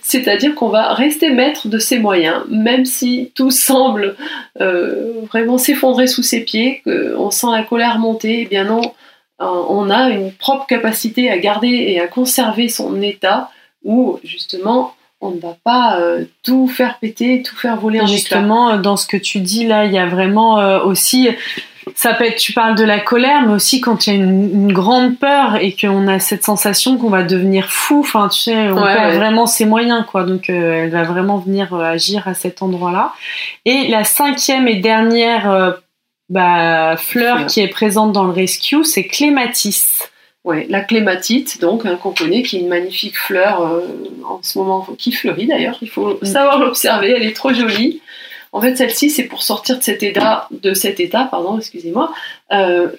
C'est-à-dire 0.04 0.54
qu'on 0.54 0.70
va 0.70 0.94
rester 0.94 1.32
maître 1.32 1.68
de 1.68 1.80
ses 1.80 1.98
moyens, 1.98 2.44
même 2.48 2.86
si 2.86 3.32
tout 3.34 3.50
semble 3.50 4.16
vraiment 4.56 5.58
s'effondrer 5.58 6.06
sous 6.06 6.24
ses 6.24 6.42
pieds, 6.42 6.84
qu'on 6.86 7.32
sent 7.32 7.48
la 7.52 7.64
colère 7.64 7.98
monter, 7.98 8.42
eh 8.42 8.46
bien 8.46 8.66
non, 8.66 8.82
on 9.40 9.90
a 9.90 10.10
une 10.10 10.32
propre 10.32 10.68
capacité 10.68 11.32
à 11.32 11.38
garder 11.40 11.70
et 11.70 12.00
à 12.00 12.08
conserver 12.08 12.70
son 12.70 13.02
état 13.02 13.50
où 13.84 14.20
justement 14.24 14.94
on 15.22 15.32
ne 15.32 15.40
va 15.40 15.56
pas 15.64 16.00
euh, 16.00 16.26
tout 16.44 16.68
faire 16.68 16.98
péter, 17.00 17.44
tout 17.44 17.56
faire 17.56 17.78
voler 17.78 18.06
justement 18.08 18.72
euh, 18.72 18.78
dans 18.78 18.98
ce 18.98 19.06
que 19.08 19.18
tu 19.18 19.40
dis 19.40 19.66
là 19.68 19.86
il 19.86 19.92
y 19.94 20.00
a 20.00 20.08
vraiment 20.08 20.60
euh, 20.60 20.80
aussi 20.82 21.30
ça 21.96 22.14
peut 22.14 22.26
être 22.26 22.38
tu 22.38 22.54
parles 22.54 22.76
de 22.76 22.84
la 22.84 23.00
colère 23.00 23.42
mais 23.48 23.54
aussi 23.54 23.82
quand 23.82 24.06
il 24.06 24.10
y 24.14 24.14
a 24.14 24.20
une, 24.24 24.52
une 24.68 24.74
grande 24.74 25.18
peur 25.18 25.56
et 25.58 25.76
qu'on 25.76 26.08
a 26.08 26.20
cette 26.20 26.44
sensation 26.44 26.98
qu'on 26.98 27.10
va 27.10 27.24
devenir 27.24 27.72
fou 27.72 28.00
enfin 28.02 28.30
tu 28.30 28.40
sais 28.40 28.70
on 28.72 28.76
Ouais, 28.82 28.94
perd 28.96 29.12
ouais. 29.12 29.18
vraiment 29.18 29.46
ses 29.48 29.66
moyens 29.66 30.06
quoi 30.08 30.24
donc 30.24 30.50
euh, 30.50 30.84
elle 30.84 30.92
va 30.92 31.04
vraiment 31.04 31.38
venir 31.38 31.74
agir 31.74 32.28
à 32.28 32.34
cet 32.34 32.62
endroit 32.62 32.92
là 32.92 33.14
et 33.66 33.88
la 33.90 34.04
cinquième 34.04 34.68
et 34.68 34.76
dernière 34.76 35.50
euh, 35.52 35.72
bah, 36.30 36.96
fleur 36.98 37.36
Fleur. 37.38 37.48
qui 37.48 37.60
est 37.62 37.68
présente 37.68 38.12
dans 38.12 38.24
le 38.26 38.32
rescue 38.32 38.84
c'est 38.86 39.06
clématis 39.08 40.11
Ouais, 40.44 40.66
la 40.70 40.82
clématite, 40.82 41.62
donc, 41.62 41.86
hein, 41.86 42.00
qu'on 42.02 42.14
connaît, 42.14 42.42
qui 42.42 42.58
est 42.58 42.60
une 42.62 42.68
magnifique 42.68 43.18
fleur 43.18 43.62
euh, 43.62 43.82
en 44.28 44.40
ce 44.42 44.58
moment, 44.58 44.88
qui 44.98 45.12
fleurit 45.12 45.46
d'ailleurs, 45.46 45.78
il 45.82 45.90
faut 45.90 46.18
Mm. 46.22 46.26
savoir 46.26 46.60
l'observer, 46.60 47.12
elle 47.16 47.24
est 47.24 47.36
trop 47.36 47.54
jolie. 47.54 48.02
En 48.54 48.60
fait, 48.60 48.76
celle-ci, 48.76 49.10
c'est 49.10 49.26
pour 49.26 49.44
sortir 49.44 49.78
de 49.78 49.84
cet 49.84 50.04
état, 50.04 50.48
de 50.52 50.74
cet 50.74 51.00
état, 51.00 51.26
pardon, 51.30 51.58
excusez-moi. 51.58 52.12
Euh, 52.52 52.90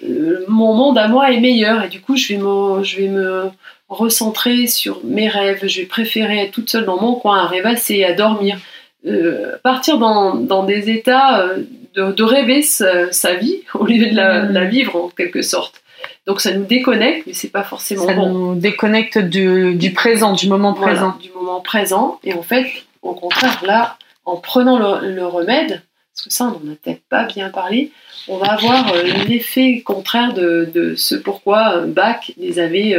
mon 0.47 0.73
monde 0.73 0.97
à 0.97 1.07
moi 1.07 1.31
est 1.31 1.39
meilleur 1.39 1.83
et 1.83 1.89
du 1.89 2.01
coup, 2.01 2.15
je 2.15 2.29
vais 2.29 2.39
me, 2.39 2.83
je 2.83 2.97
vais 2.97 3.07
me 3.07 3.49
recentrer 3.87 4.65
sur 4.65 5.01
mes 5.03 5.27
rêves. 5.27 5.59
Je 5.67 5.81
vais 5.81 5.85
préférer 5.85 6.39
être 6.39 6.51
toute 6.51 6.69
seule 6.69 6.85
dans 6.85 6.99
mon 6.99 7.13
coin, 7.15 7.39
à 7.39 7.45
rêvasser, 7.45 8.03
à 8.03 8.13
dormir. 8.13 8.57
Euh, 9.05 9.57
partir 9.63 9.97
dans, 9.99 10.33
dans, 10.35 10.63
des 10.63 10.89
états 10.89 11.41
euh, 11.41 11.57
de, 11.93 12.13
de 12.13 12.23
rêver 12.23 12.61
sa, 12.63 13.33
vie 13.35 13.59
au 13.75 13.85
lieu 13.85 14.09
de 14.09 14.15
la, 14.15 14.45
la, 14.45 14.63
vivre 14.65 14.95
en 14.95 15.09
quelque 15.09 15.41
sorte. 15.41 15.82
Donc 16.25 16.39
ça 16.41 16.53
nous 16.53 16.65
déconnecte, 16.65 17.27
mais 17.27 17.33
c'est 17.33 17.49
pas 17.49 17.63
forcément 17.63 18.05
ça 18.05 18.13
bon. 18.13 18.23
Ça 18.23 18.29
nous 18.29 18.55
déconnecte 18.55 19.17
du, 19.17 19.75
du, 19.75 19.91
présent, 19.93 20.33
du 20.33 20.47
moment 20.47 20.73
présent. 20.73 21.17
du 21.21 21.31
moment 21.31 21.61
présent. 21.61 22.19
Et 22.23 22.33
en 22.33 22.43
fait, 22.43 22.65
au 23.01 23.13
contraire, 23.13 23.61
là, 23.65 23.97
en 24.25 24.37
prenant 24.37 25.01
le, 25.01 25.11
le 25.13 25.25
remède, 25.27 25.81
parce 26.15 26.25
que 26.25 26.33
ça, 26.33 26.45
on 26.45 26.65
n'en 26.65 26.73
a 26.73 26.75
peut-être 26.75 27.03
pas 27.09 27.25
bien 27.25 27.49
parlé, 27.49 27.91
on 28.27 28.37
va 28.37 28.53
avoir 28.53 28.93
euh, 28.93 29.03
l'effet 29.27 29.81
contraire 29.81 30.33
de, 30.33 30.69
de, 30.73 30.95
ce 30.95 31.15
pourquoi 31.15 31.81
Bach 31.87 32.31
les 32.37 32.59
avait 32.59 32.97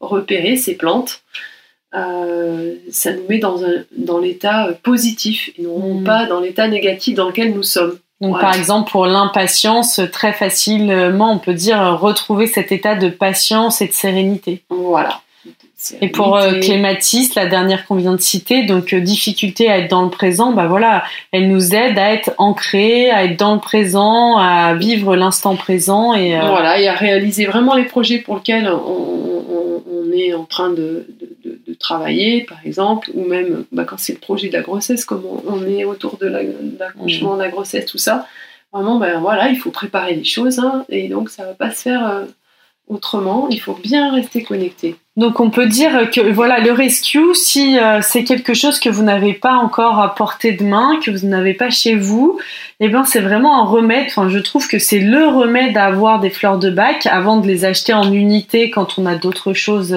repérées, 0.00 0.56
ces 0.56 0.74
plantes. 0.74 1.22
Euh, 1.94 2.74
ça 2.90 3.12
nous 3.12 3.24
met 3.28 3.38
dans, 3.38 3.64
un, 3.64 3.84
dans 3.96 4.18
l'état 4.18 4.70
positif 4.82 5.50
et 5.56 5.62
non 5.62 6.00
mmh. 6.00 6.04
pas 6.04 6.26
dans 6.26 6.40
l'état 6.40 6.66
négatif 6.66 7.14
dans 7.14 7.28
lequel 7.28 7.54
nous 7.54 7.62
sommes. 7.62 7.98
Donc, 8.28 8.40
par 8.40 8.54
exemple, 8.54 8.90
pour 8.90 9.06
l'impatience, 9.06 10.00
très 10.12 10.32
facilement, 10.32 11.32
on 11.32 11.38
peut 11.38 11.54
dire 11.54 11.98
retrouver 12.00 12.46
cet 12.46 12.72
état 12.72 12.94
de 12.94 13.08
patience 13.08 13.80
et 13.80 13.88
de 13.88 13.92
sérénité. 13.92 14.62
Voilà. 14.70 15.20
Et 16.00 16.08
pour 16.08 16.36
euh, 16.36 16.60
Clématis, 16.60 17.34
la 17.34 17.46
dernière 17.46 17.86
qu'on 17.86 17.96
vient 17.96 18.14
de 18.14 18.20
citer, 18.20 18.62
donc 18.62 18.92
euh, 18.94 19.00
difficulté 19.00 19.68
à 19.68 19.78
être 19.78 19.90
dans 19.90 20.02
le 20.02 20.10
présent, 20.10 20.52
bah 20.52 20.66
voilà, 20.66 21.04
elle 21.32 21.48
nous 21.48 21.74
aide 21.74 21.98
à 21.98 22.12
être 22.12 22.32
ancrée, 22.38 23.10
à 23.10 23.24
être 23.24 23.38
dans 23.38 23.54
le 23.54 23.60
présent, 23.60 24.38
à 24.38 24.74
vivre 24.74 25.14
l'instant 25.16 25.56
présent 25.56 26.14
et 26.14 26.36
euh, 26.38 26.40
voilà, 26.48 26.80
et 26.80 26.88
à 26.88 26.94
réaliser 26.94 27.44
vraiment 27.46 27.74
les 27.74 27.84
projets 27.84 28.18
pour 28.18 28.36
lesquels 28.36 28.68
on, 28.68 29.42
on, 29.50 29.82
on 29.92 30.12
est 30.12 30.32
en 30.32 30.44
train 30.44 30.70
de, 30.70 31.06
de, 31.20 31.33
de, 31.74 31.78
travailler, 31.78 32.44
par 32.44 32.58
exemple, 32.64 33.10
ou 33.14 33.24
même 33.24 33.64
bah, 33.72 33.84
quand 33.84 33.98
c'est 33.98 34.14
le 34.14 34.18
projet 34.18 34.48
de 34.48 34.54
la 34.54 34.62
grossesse, 34.62 35.04
comme 35.04 35.24
on, 35.24 35.66
est 35.66 35.84
autour 35.84 36.18
de 36.18 36.26
l'accouchement, 36.78 37.32
la, 37.32 37.36
de 37.36 37.42
la 37.42 37.48
grossesse, 37.50 37.86
tout 37.86 37.98
ça. 37.98 38.26
Vraiment, 38.72 38.98
ben 38.98 39.20
voilà, 39.20 39.50
il 39.50 39.56
faut 39.56 39.70
préparer 39.70 40.14
les 40.14 40.24
choses, 40.24 40.58
hein, 40.58 40.84
et 40.88 41.08
donc 41.08 41.30
ça 41.30 41.44
va 41.44 41.54
pas 41.54 41.70
se 41.70 41.82
faire 41.82 42.26
autrement. 42.88 43.48
Il 43.50 43.60
faut 43.60 43.78
bien 43.82 44.12
rester 44.12 44.42
connecté. 44.42 44.96
Donc 45.16 45.38
on 45.38 45.50
peut 45.50 45.66
dire 45.66 46.10
que 46.10 46.20
voilà 46.20 46.58
le 46.58 46.72
rescue, 46.72 47.34
si 47.34 47.78
euh, 47.78 48.00
c'est 48.02 48.24
quelque 48.24 48.52
chose 48.52 48.80
que 48.80 48.88
vous 48.88 49.04
n'avez 49.04 49.32
pas 49.32 49.54
encore 49.54 50.00
à 50.00 50.14
portée 50.14 50.52
de 50.52 50.64
main, 50.64 50.98
que 51.04 51.10
vous 51.10 51.26
n'avez 51.26 51.54
pas 51.54 51.70
chez 51.70 51.94
vous, 51.94 52.38
eh 52.80 52.88
ben 52.88 53.04
c'est 53.04 53.20
vraiment 53.20 53.62
un 53.62 53.64
remède. 53.64 54.06
Enfin, 54.08 54.28
je 54.28 54.38
trouve 54.38 54.66
que 54.66 54.78
c'est 54.78 54.98
le 54.98 55.26
remède 55.28 55.76
à 55.76 55.84
avoir 55.84 56.18
des 56.20 56.30
fleurs 56.30 56.58
de 56.58 56.70
bac 56.70 57.06
avant 57.06 57.38
de 57.38 57.46
les 57.46 57.64
acheter 57.64 57.94
en 57.94 58.12
unité 58.12 58.70
quand 58.70 58.98
on 58.98 59.06
a 59.06 59.14
d'autres 59.14 59.52
choses 59.52 59.96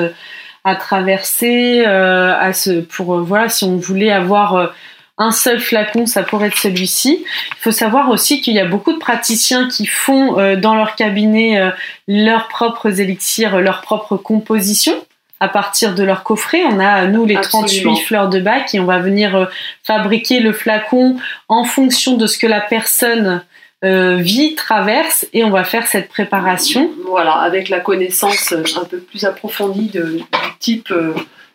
à 0.68 0.76
traverser. 0.76 1.84
Euh, 1.86 2.34
à 2.40 2.54
ce, 2.54 2.82
pour 2.82 3.16
euh, 3.16 3.22
voilà, 3.22 3.50
si 3.50 3.64
on 3.64 3.78
voulait 3.78 4.12
avoir 4.12 4.74
un 5.18 5.32
seul 5.32 5.60
flacon, 5.60 6.06
ça 6.06 6.24
pourrait 6.24 6.48
être 6.48 6.58
celui-ci. 6.58 7.26
Il 7.26 7.62
faut 7.62 7.72
savoir 7.72 8.10
aussi 8.10 8.42
qu'il 8.42 8.54
y 8.54 8.60
a 8.60 8.66
beaucoup 8.66 8.94
de 8.94 9.00
praticiens 9.00 9.68
qui 9.68 9.86
font 9.88 10.34
dans 10.58 10.76
leur 10.76 10.96
cabinet 10.96 11.72
leurs 12.08 12.48
propres 12.50 13.00
élixirs, 13.00 13.60
leurs 13.60 13.82
propres 13.82 14.18
compositions 14.18 14.98
à 15.40 15.48
partir 15.48 15.94
de 15.96 16.04
leur 16.04 16.24
coffret. 16.24 16.64
On 16.66 16.80
a, 16.80 17.06
nous, 17.06 17.26
les 17.26 17.36
Absolument. 17.36 17.94
38 17.94 18.06
fleurs 18.06 18.30
de 18.30 18.40
bac 18.40 18.74
et 18.74 18.80
on 18.80 18.86
va 18.86 19.00
venir 19.00 19.36
euh, 19.36 19.46
fabriquer 19.84 20.40
le 20.40 20.52
flacon 20.52 21.18
en 21.48 21.64
fonction 21.64 22.18
de 22.18 22.28
ce 22.28 22.38
que 22.38 22.48
la 22.48 22.62
personne 22.62 23.44
euh, 23.84 24.16
vit, 24.16 24.56
traverse 24.56 25.28
et 25.34 25.44
on 25.44 25.52
va 25.52 25.64
faire 25.64 25.86
cette 25.88 26.10
préparation. 26.10 26.92
Voilà, 27.06 27.34
avec 27.34 27.70
la 27.70 27.80
connaissance 27.80 28.52
un 28.52 28.86
peu 28.86 29.00
plus 29.00 29.24
approfondie 29.24 29.90
de, 29.90 30.18
du 30.18 30.24
type 30.60 30.92
euh, 30.92 31.14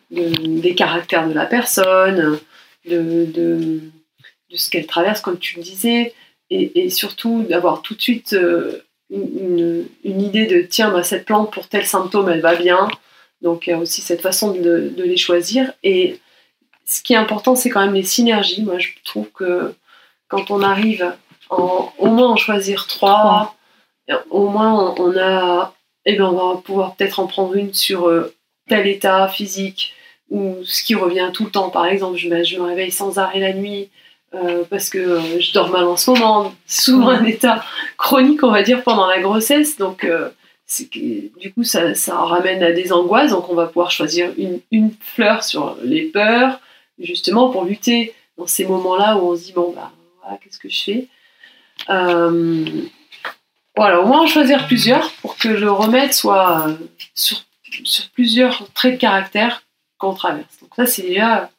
de, 0.09 0.59
des 0.61 0.75
caractères 0.75 1.27
de 1.27 1.33
la 1.33 1.45
personne, 1.45 2.39
de, 2.85 3.25
de, 3.25 3.79
ce 4.55 4.69
qu'elle 4.69 4.85
traverse, 4.85 5.19
comme 5.19 5.39
tu 5.39 5.57
le 5.57 5.63
disais, 5.63 6.13
et, 6.49 6.85
et 6.85 6.89
surtout 6.89 7.43
d'avoir 7.49 7.81
tout 7.81 7.95
de 7.95 8.01
suite 8.01 8.33
euh, 8.33 8.83
une, 9.09 9.85
une, 10.03 10.21
idée 10.21 10.45
de 10.45 10.61
tiens, 10.61 10.91
bah, 10.91 11.03
cette 11.03 11.25
plante 11.25 11.51
pour 11.51 11.67
tel 11.67 11.85
symptôme, 11.85 12.29
elle 12.29 12.41
va 12.41 12.55
bien. 12.55 12.87
Donc 13.41 13.67
il 13.67 13.71
y 13.71 13.73
a 13.73 13.77
aussi 13.77 14.01
cette 14.01 14.21
façon 14.21 14.53
de 14.53 14.93
les 14.97 15.17
choisir. 15.17 15.73
Et 15.83 16.19
ce 16.85 17.01
qui 17.01 17.13
est 17.13 17.17
important, 17.17 17.55
c'est 17.55 17.69
quand 17.69 17.81
même 17.81 17.93
les 17.93 18.03
synergies. 18.03 18.63
Moi, 18.63 18.79
je 18.79 18.89
trouve 19.03 19.29
que 19.31 19.73
quand 20.27 20.51
on 20.51 20.61
arrive 20.61 21.13
en, 21.49 21.91
au 21.97 22.07
moins 22.07 22.29
en 22.29 22.35
choisir 22.35 22.87
trois, 22.87 23.55
au 24.29 24.49
moins 24.49 24.93
on, 24.97 25.17
a, 25.17 25.73
eh 26.05 26.13
bien, 26.13 26.25
on 26.25 26.53
va 26.53 26.61
pouvoir 26.61 26.95
peut-être 26.95 27.19
en 27.19 27.27
prendre 27.27 27.55
une 27.55 27.73
sur 27.73 28.07
euh, 28.07 28.33
tel 28.67 28.87
état 28.87 29.27
physique 29.27 29.93
ou 30.29 30.57
ce 30.63 30.83
qui 30.83 30.95
revient 30.95 31.29
tout 31.33 31.45
le 31.45 31.51
temps. 31.51 31.69
Par 31.69 31.85
exemple, 31.85 32.17
je, 32.17 32.27
je 32.43 32.57
me 32.57 32.63
réveille 32.63 32.91
sans 32.91 33.17
arrêt 33.17 33.39
la 33.39 33.53
nuit. 33.53 33.89
Euh, 34.35 34.63
parce 34.67 34.89
que 34.89 34.97
euh, 34.97 35.39
je 35.39 35.53
dors 35.53 35.69
mal 35.69 35.83
en 35.83 35.95
ce 35.95 36.09
moment, 36.09 36.55
souvent 36.65 37.09
un 37.09 37.23
état 37.23 37.63
chronique, 37.99 38.41
on 38.41 38.49
va 38.49 38.63
dire, 38.63 38.81
pendant 38.81 39.05
la 39.05 39.19
grossesse. 39.19 39.77
Donc, 39.77 40.07
du 40.89 41.53
coup, 41.53 41.63
ça, 41.63 41.93
ça, 41.93 42.17
ramène 42.17 42.63
à 42.63 42.71
des 42.71 42.91
angoisses. 42.91 43.29
Donc, 43.29 43.47
on 43.49 43.53
va 43.53 43.67
pouvoir 43.67 43.91
choisir 43.91 44.31
une, 44.39 44.59
une 44.71 44.89
fleur 44.99 45.43
sur 45.43 45.77
les 45.83 46.05
peurs, 46.05 46.59
justement 46.97 47.51
pour 47.51 47.63
lutter 47.65 48.15
dans 48.39 48.47
ces 48.47 48.65
moments-là 48.65 49.17
où 49.17 49.29
on 49.29 49.35
se 49.35 49.43
dit 49.43 49.53
bon, 49.53 49.71
bah, 49.75 49.91
voilà, 50.23 50.39
qu'est-ce 50.39 50.57
que 50.57 50.69
je 50.69 50.83
fais? 50.83 51.07
Voilà, 53.75 54.01
au 54.01 54.05
moins 54.05 54.21
en 54.21 54.27
choisir 54.27 54.67
plusieurs 54.67 55.11
pour 55.13 55.35
que 55.37 55.47
le 55.47 55.71
remède 55.71 56.13
soit 56.13 56.67
euh, 56.67 56.75
sur, 57.15 57.43
sur 57.83 58.09
plusieurs 58.11 58.71
traits 58.73 58.95
de 58.95 58.99
caractère 58.99 59.63
qu'on 59.97 60.13
traverse. 60.13 60.59
Donc, 60.61 60.69
ça, 60.75 60.85
c'est 60.85 61.01
déjà 61.01 61.49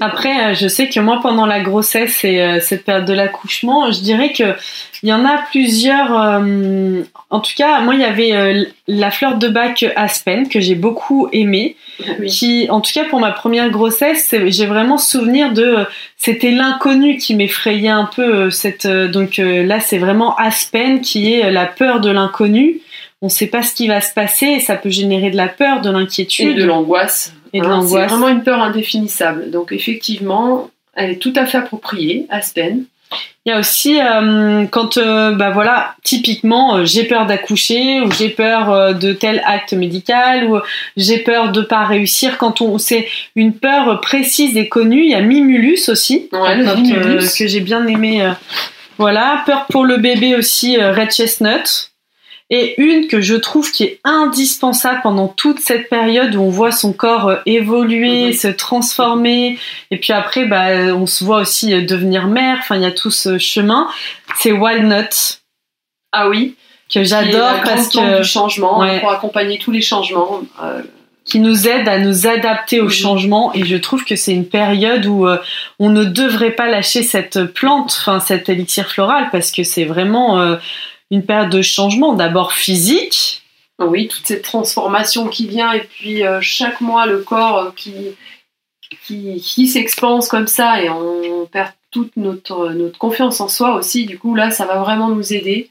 après, 0.00 0.50
euh, 0.50 0.54
je 0.54 0.68
sais 0.68 0.88
que 0.88 1.00
moi, 1.00 1.20
pendant 1.22 1.46
la 1.46 1.60
grossesse 1.60 2.24
et 2.24 2.40
euh, 2.40 2.60
cette 2.60 2.84
période 2.84 3.04
de 3.04 3.12
l'accouchement, 3.12 3.90
je 3.90 4.00
dirais 4.00 4.32
que 4.32 4.54
il 5.02 5.08
y 5.08 5.12
en 5.12 5.24
a 5.24 5.38
plusieurs. 5.50 6.18
Euh, 6.18 7.02
en 7.30 7.40
tout 7.40 7.52
cas, 7.56 7.80
moi, 7.80 7.94
il 7.94 8.00
y 8.00 8.04
avait 8.04 8.66
la 8.88 9.10
fleur 9.10 9.36
de 9.36 9.48
bac 9.48 9.84
Aspen 9.94 10.48
que 10.48 10.60
j'ai 10.60 10.74
beaucoup 10.74 11.28
aimée. 11.32 11.76
Oui. 12.18 12.26
Qui, 12.26 12.66
en 12.70 12.80
tout 12.80 12.92
cas, 12.92 13.04
pour 13.04 13.20
ma 13.20 13.30
première 13.30 13.70
grossesse, 13.70 14.34
j'ai 14.46 14.66
vraiment 14.66 14.98
souvenir 14.98 15.52
de. 15.52 15.86
C'était 16.16 16.50
l'inconnu 16.50 17.16
qui 17.16 17.34
m'effrayait 17.34 17.88
un 17.88 18.04
peu. 18.04 18.50
Cette 18.50 18.86
donc 18.86 19.36
là, 19.38 19.80
c'est 19.80 19.98
vraiment 19.98 20.36
Aspen 20.36 21.00
qui 21.00 21.32
est 21.34 21.50
la 21.50 21.66
peur 21.66 22.00
de 22.00 22.10
l'inconnu. 22.10 22.80
On 23.22 23.26
ne 23.26 23.30
sait 23.30 23.46
pas 23.46 23.62
ce 23.62 23.74
qui 23.74 23.88
va 23.88 24.00
se 24.00 24.12
passer 24.12 24.46
et 24.46 24.60
ça 24.60 24.76
peut 24.76 24.90
générer 24.90 25.30
de 25.30 25.36
la 25.36 25.48
peur, 25.48 25.80
de 25.80 25.90
l'inquiétude, 25.90 26.58
et 26.58 26.60
de 26.60 26.64
l'angoisse. 26.64 27.32
Et 27.52 27.60
de 27.60 27.64
Hein, 27.64 27.68
l'angoisse. 27.68 27.90
c'est 28.10 28.14
vraiment 28.16 28.28
une 28.28 28.42
peur 28.42 28.60
indéfinissable. 28.62 29.50
Donc 29.50 29.72
effectivement, 29.72 30.70
elle 30.94 31.10
est 31.10 31.16
tout 31.22 31.32
à 31.36 31.46
fait 31.46 31.58
appropriée, 31.58 32.26
Aspen. 32.30 32.84
Il 33.44 33.50
y 33.50 33.52
a 33.52 33.60
aussi 33.60 34.00
euh, 34.00 34.64
quand, 34.66 34.96
euh, 34.96 35.30
bah 35.30 35.50
voilà, 35.50 35.94
typiquement, 36.02 36.78
euh, 36.78 36.84
j'ai 36.84 37.04
peur 37.04 37.26
d'accoucher 37.26 38.00
ou 38.00 38.10
j'ai 38.10 38.30
peur 38.30 38.94
de 38.96 39.12
tel 39.12 39.40
acte 39.46 39.72
médical 39.74 40.44
ou 40.50 40.58
j'ai 40.96 41.18
peur 41.18 41.52
de 41.52 41.60
pas 41.60 41.84
réussir. 41.84 42.36
Quand 42.38 42.60
on 42.60 42.78
c'est 42.78 43.06
une 43.36 43.52
peur 43.54 44.00
précise 44.00 44.56
et 44.56 44.68
connue, 44.68 45.04
il 45.04 45.10
y 45.10 45.14
a 45.14 45.20
Mimulus 45.20 45.88
aussi, 45.88 46.28
Ouais, 46.32 46.60
quand, 46.64 46.76
Mimulus. 46.80 47.32
que 47.38 47.46
j'ai 47.46 47.60
bien 47.60 47.86
aimé. 47.86 48.28
voilà, 48.98 49.44
peur 49.46 49.66
pour 49.70 49.84
le 49.84 49.98
bébé 49.98 50.34
aussi, 50.34 50.76
Red 50.76 51.12
Chestnut. 51.12 51.92
Et 52.48 52.80
une 52.80 53.08
que 53.08 53.20
je 53.20 53.34
trouve 53.34 53.72
qui 53.72 53.82
est 53.82 54.00
indispensable 54.04 55.00
pendant 55.02 55.26
toute 55.26 55.58
cette 55.58 55.88
période 55.88 56.36
où 56.36 56.42
on 56.42 56.48
voit 56.48 56.70
son 56.70 56.92
corps 56.92 57.28
euh, 57.28 57.36
évoluer, 57.44 58.32
se 58.32 58.46
transformer, 58.48 59.58
et 59.90 59.98
puis 59.98 60.12
après, 60.12 60.44
bah, 60.44 60.94
on 60.94 61.06
se 61.06 61.24
voit 61.24 61.40
aussi 61.40 61.74
euh, 61.74 61.82
devenir 61.82 62.28
mère. 62.28 62.58
Enfin, 62.60 62.76
il 62.76 62.82
y 62.82 62.86
a 62.86 62.92
tout 62.92 63.10
ce 63.10 63.38
chemin. 63.38 63.88
C'est 64.36 64.52
Walnut 64.52 65.40
Ah 66.12 66.28
oui, 66.28 66.54
que 66.92 67.02
j'adore 67.02 67.62
parce 67.64 67.88
que 67.88 68.18
du 68.18 68.24
changement 68.24 68.78
ouais. 68.80 69.00
pour 69.00 69.10
accompagner 69.10 69.58
tous 69.58 69.72
les 69.72 69.82
changements. 69.82 70.42
Euh, 70.62 70.82
qui 71.26 71.40
nous 71.40 71.66
aide 71.66 71.88
à 71.88 71.98
nous 71.98 72.26
adapter 72.26 72.80
au 72.80 72.88
changement. 72.88 73.52
Et 73.52 73.64
je 73.64 73.76
trouve 73.76 74.04
que 74.04 74.16
c'est 74.16 74.32
une 74.32 74.48
période 74.48 75.04
où 75.06 75.26
euh, 75.26 75.38
on 75.78 75.90
ne 75.90 76.04
devrait 76.04 76.52
pas 76.52 76.68
lâcher 76.68 77.02
cette 77.02 77.44
plante, 77.46 77.96
enfin 78.00 78.20
cet 78.20 78.48
élixir 78.48 78.88
floral, 78.88 79.28
parce 79.32 79.50
que 79.50 79.64
c'est 79.64 79.84
vraiment 79.84 80.38
euh, 80.40 80.56
une 81.10 81.24
période 81.24 81.50
de 81.50 81.62
changement. 81.62 82.14
D'abord 82.14 82.52
physique. 82.52 83.42
oui, 83.78 84.08
toute 84.08 84.26
cette 84.26 84.42
transformation 84.42 85.28
qui 85.28 85.46
vient 85.46 85.72
et 85.72 85.80
puis 85.80 86.24
euh, 86.24 86.40
chaque 86.40 86.80
mois 86.80 87.06
le 87.06 87.18
corps 87.22 87.58
euh, 87.58 87.70
qui 87.74 87.94
qui, 89.04 89.40
qui 89.40 89.66
s'expanse 89.66 90.28
comme 90.28 90.46
ça 90.46 90.80
et 90.80 90.88
on 90.88 91.46
perd 91.46 91.72
toute 91.90 92.16
notre 92.16 92.70
notre 92.70 92.98
confiance 92.98 93.40
en 93.40 93.48
soi 93.48 93.74
aussi. 93.74 94.06
Du 94.06 94.18
coup 94.18 94.34
là, 94.34 94.50
ça 94.50 94.64
va 94.64 94.78
vraiment 94.78 95.08
nous 95.08 95.32
aider 95.32 95.70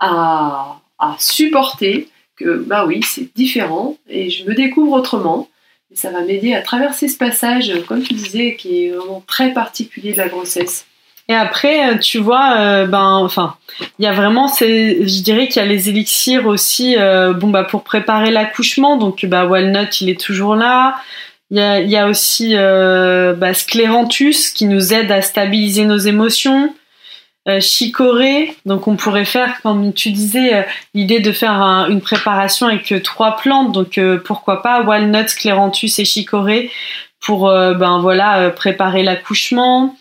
à 0.00 0.80
à 0.98 1.16
supporter 1.18 2.08
que 2.36 2.56
bah 2.58 2.86
oui, 2.86 3.02
c'est 3.02 3.34
différent 3.34 3.96
et 4.08 4.30
je 4.30 4.44
me 4.44 4.54
découvre 4.54 4.92
autrement. 4.92 5.48
Et 5.92 5.96
ça 5.96 6.10
va 6.10 6.22
m'aider 6.22 6.54
à 6.54 6.62
traverser 6.62 7.08
ce 7.08 7.16
passage, 7.16 7.72
comme 7.86 8.02
tu 8.02 8.14
disais, 8.14 8.56
qui 8.56 8.84
est 8.84 8.90
vraiment 8.90 9.22
très 9.26 9.52
particulier 9.52 10.12
de 10.12 10.18
la 10.18 10.28
grossesse. 10.28 10.86
Et 11.28 11.34
après, 11.34 11.98
tu 12.00 12.18
vois, 12.18 12.84
ben, 12.86 13.14
enfin, 13.22 13.56
il 13.98 14.04
y 14.04 14.08
a 14.08 14.12
vraiment, 14.12 14.46
je 14.48 15.22
dirais 15.22 15.48
qu'il 15.48 15.62
y 15.62 15.64
a 15.64 15.68
les 15.68 15.88
élixirs 15.88 16.46
aussi, 16.46 16.96
bon 17.36 17.48
bah 17.48 17.64
pour 17.64 17.82
préparer 17.82 18.30
l'accouchement. 18.30 18.98
Donc, 18.98 19.24
bah 19.24 19.46
Walnut, 19.46 20.02
il 20.02 20.10
est 20.10 20.20
toujours 20.20 20.54
là. 20.54 20.96
Il 21.50 21.58
y 21.58 21.96
a, 21.96 22.08
aussi 22.08 22.54
bah, 22.54 23.54
Scléranthus 23.54 24.52
qui 24.54 24.66
nous 24.66 24.92
aide 24.92 25.10
à 25.10 25.22
stabiliser 25.22 25.86
nos 25.86 25.96
émotions. 25.96 26.74
Euh, 27.46 27.60
chicorée. 27.60 28.56
Donc 28.64 28.88
on 28.88 28.96
pourrait 28.96 29.26
faire, 29.26 29.60
comme 29.60 29.92
tu 29.92 30.10
disais, 30.12 30.54
euh, 30.54 30.62
l'idée 30.94 31.20
de 31.20 31.30
faire 31.30 31.60
une 31.90 32.00
préparation 32.00 32.68
avec 32.68 32.90
euh, 32.90 33.00
trois 33.00 33.36
plantes. 33.36 33.70
Donc 33.70 34.00
pourquoi 34.24 34.62
pas 34.62 34.80
walnuts, 34.80 35.28
scléranthus 35.28 35.90
et 35.98 36.06
chicorée 36.06 36.70
pour 37.20 37.48
ben 37.50 38.00
voilà 38.00 38.50
préparer 38.50 39.02
l'accouchement. 39.02 39.96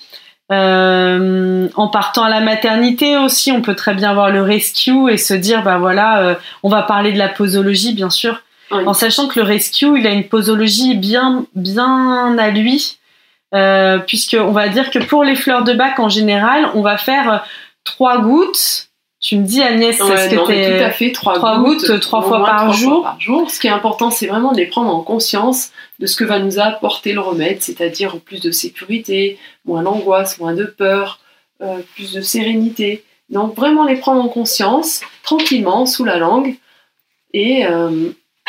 En 1.75 1.87
partant 1.87 2.23
à 2.23 2.29
la 2.29 2.41
maternité 2.41 3.17
aussi, 3.17 3.51
on 3.51 3.61
peut 3.61 3.75
très 3.75 3.93
bien 3.93 4.13
voir 4.13 4.29
le 4.29 4.41
rescue 4.41 5.11
et 5.11 5.17
se 5.17 5.33
dire 5.33 5.63
ben 5.63 5.77
voilà, 5.77 6.37
on 6.63 6.69
va 6.69 6.83
parler 6.83 7.11
de 7.11 7.17
la 7.17 7.29
posologie 7.29 7.93
bien 7.93 8.09
sûr, 8.09 8.41
en 8.71 8.93
sachant 8.93 9.27
que 9.27 9.39
le 9.39 9.45
rescue 9.45 9.99
il 9.99 10.07
a 10.07 10.11
une 10.11 10.27
posologie 10.27 10.95
bien 10.95 11.45
bien 11.55 12.37
à 12.37 12.49
lui 12.49 12.97
euh, 13.53 13.99
puisque 13.99 14.35
on 14.39 14.51
va 14.51 14.67
dire 14.67 14.89
que 14.89 14.99
pour 14.99 15.23
les 15.23 15.35
fleurs 15.35 15.63
de 15.63 15.73
bac 15.73 15.99
en 15.99 16.09
général, 16.09 16.69
on 16.73 16.81
va 16.81 16.97
faire 16.97 17.31
euh, 17.31 17.37
trois 17.83 18.19
gouttes. 18.19 18.89
Tu 19.23 19.37
me 19.37 19.45
dis 19.45 19.61
Agnès, 19.61 19.97
est-ce 19.97 20.35
que 20.35 20.47
t'es 20.47 20.77
tout 20.77 20.83
à 20.83 20.91
fait 20.91 21.13
trois, 21.13 21.63
gouttes, 21.63 21.99
trois 22.01 22.23
fois 22.23 22.43
par 22.43 22.73
jour. 22.73 23.03
par 23.03 23.21
jour. 23.21 23.49
Ce 23.49 23.57
qui 23.57 23.67
est 23.67 23.71
important, 23.71 24.11
c'est 24.11 24.27
vraiment 24.27 24.51
de 24.51 24.57
les 24.57 24.65
prendre 24.65 24.93
en 24.93 25.01
conscience 25.01 25.71
de 25.99 26.07
ce 26.07 26.17
que 26.17 26.25
va 26.25 26.39
nous 26.39 26.59
apporter 26.59 27.13
le 27.13 27.21
remède, 27.21 27.61
c'est-à-dire 27.61 28.19
plus 28.19 28.41
de 28.41 28.51
sécurité, 28.51 29.39
moins 29.63 29.83
d'angoisse, 29.83 30.39
moins 30.39 30.53
de 30.53 30.65
peur, 30.65 31.21
euh, 31.61 31.79
plus 31.95 32.11
de 32.11 32.19
sérénité. 32.19 33.05
Donc 33.29 33.55
vraiment 33.55 33.85
les 33.85 33.95
prendre 33.95 34.21
en 34.21 34.27
conscience, 34.27 34.99
tranquillement, 35.23 35.85
sous 35.85 36.03
la 36.03 36.17
langue, 36.17 36.57
et 37.33 37.65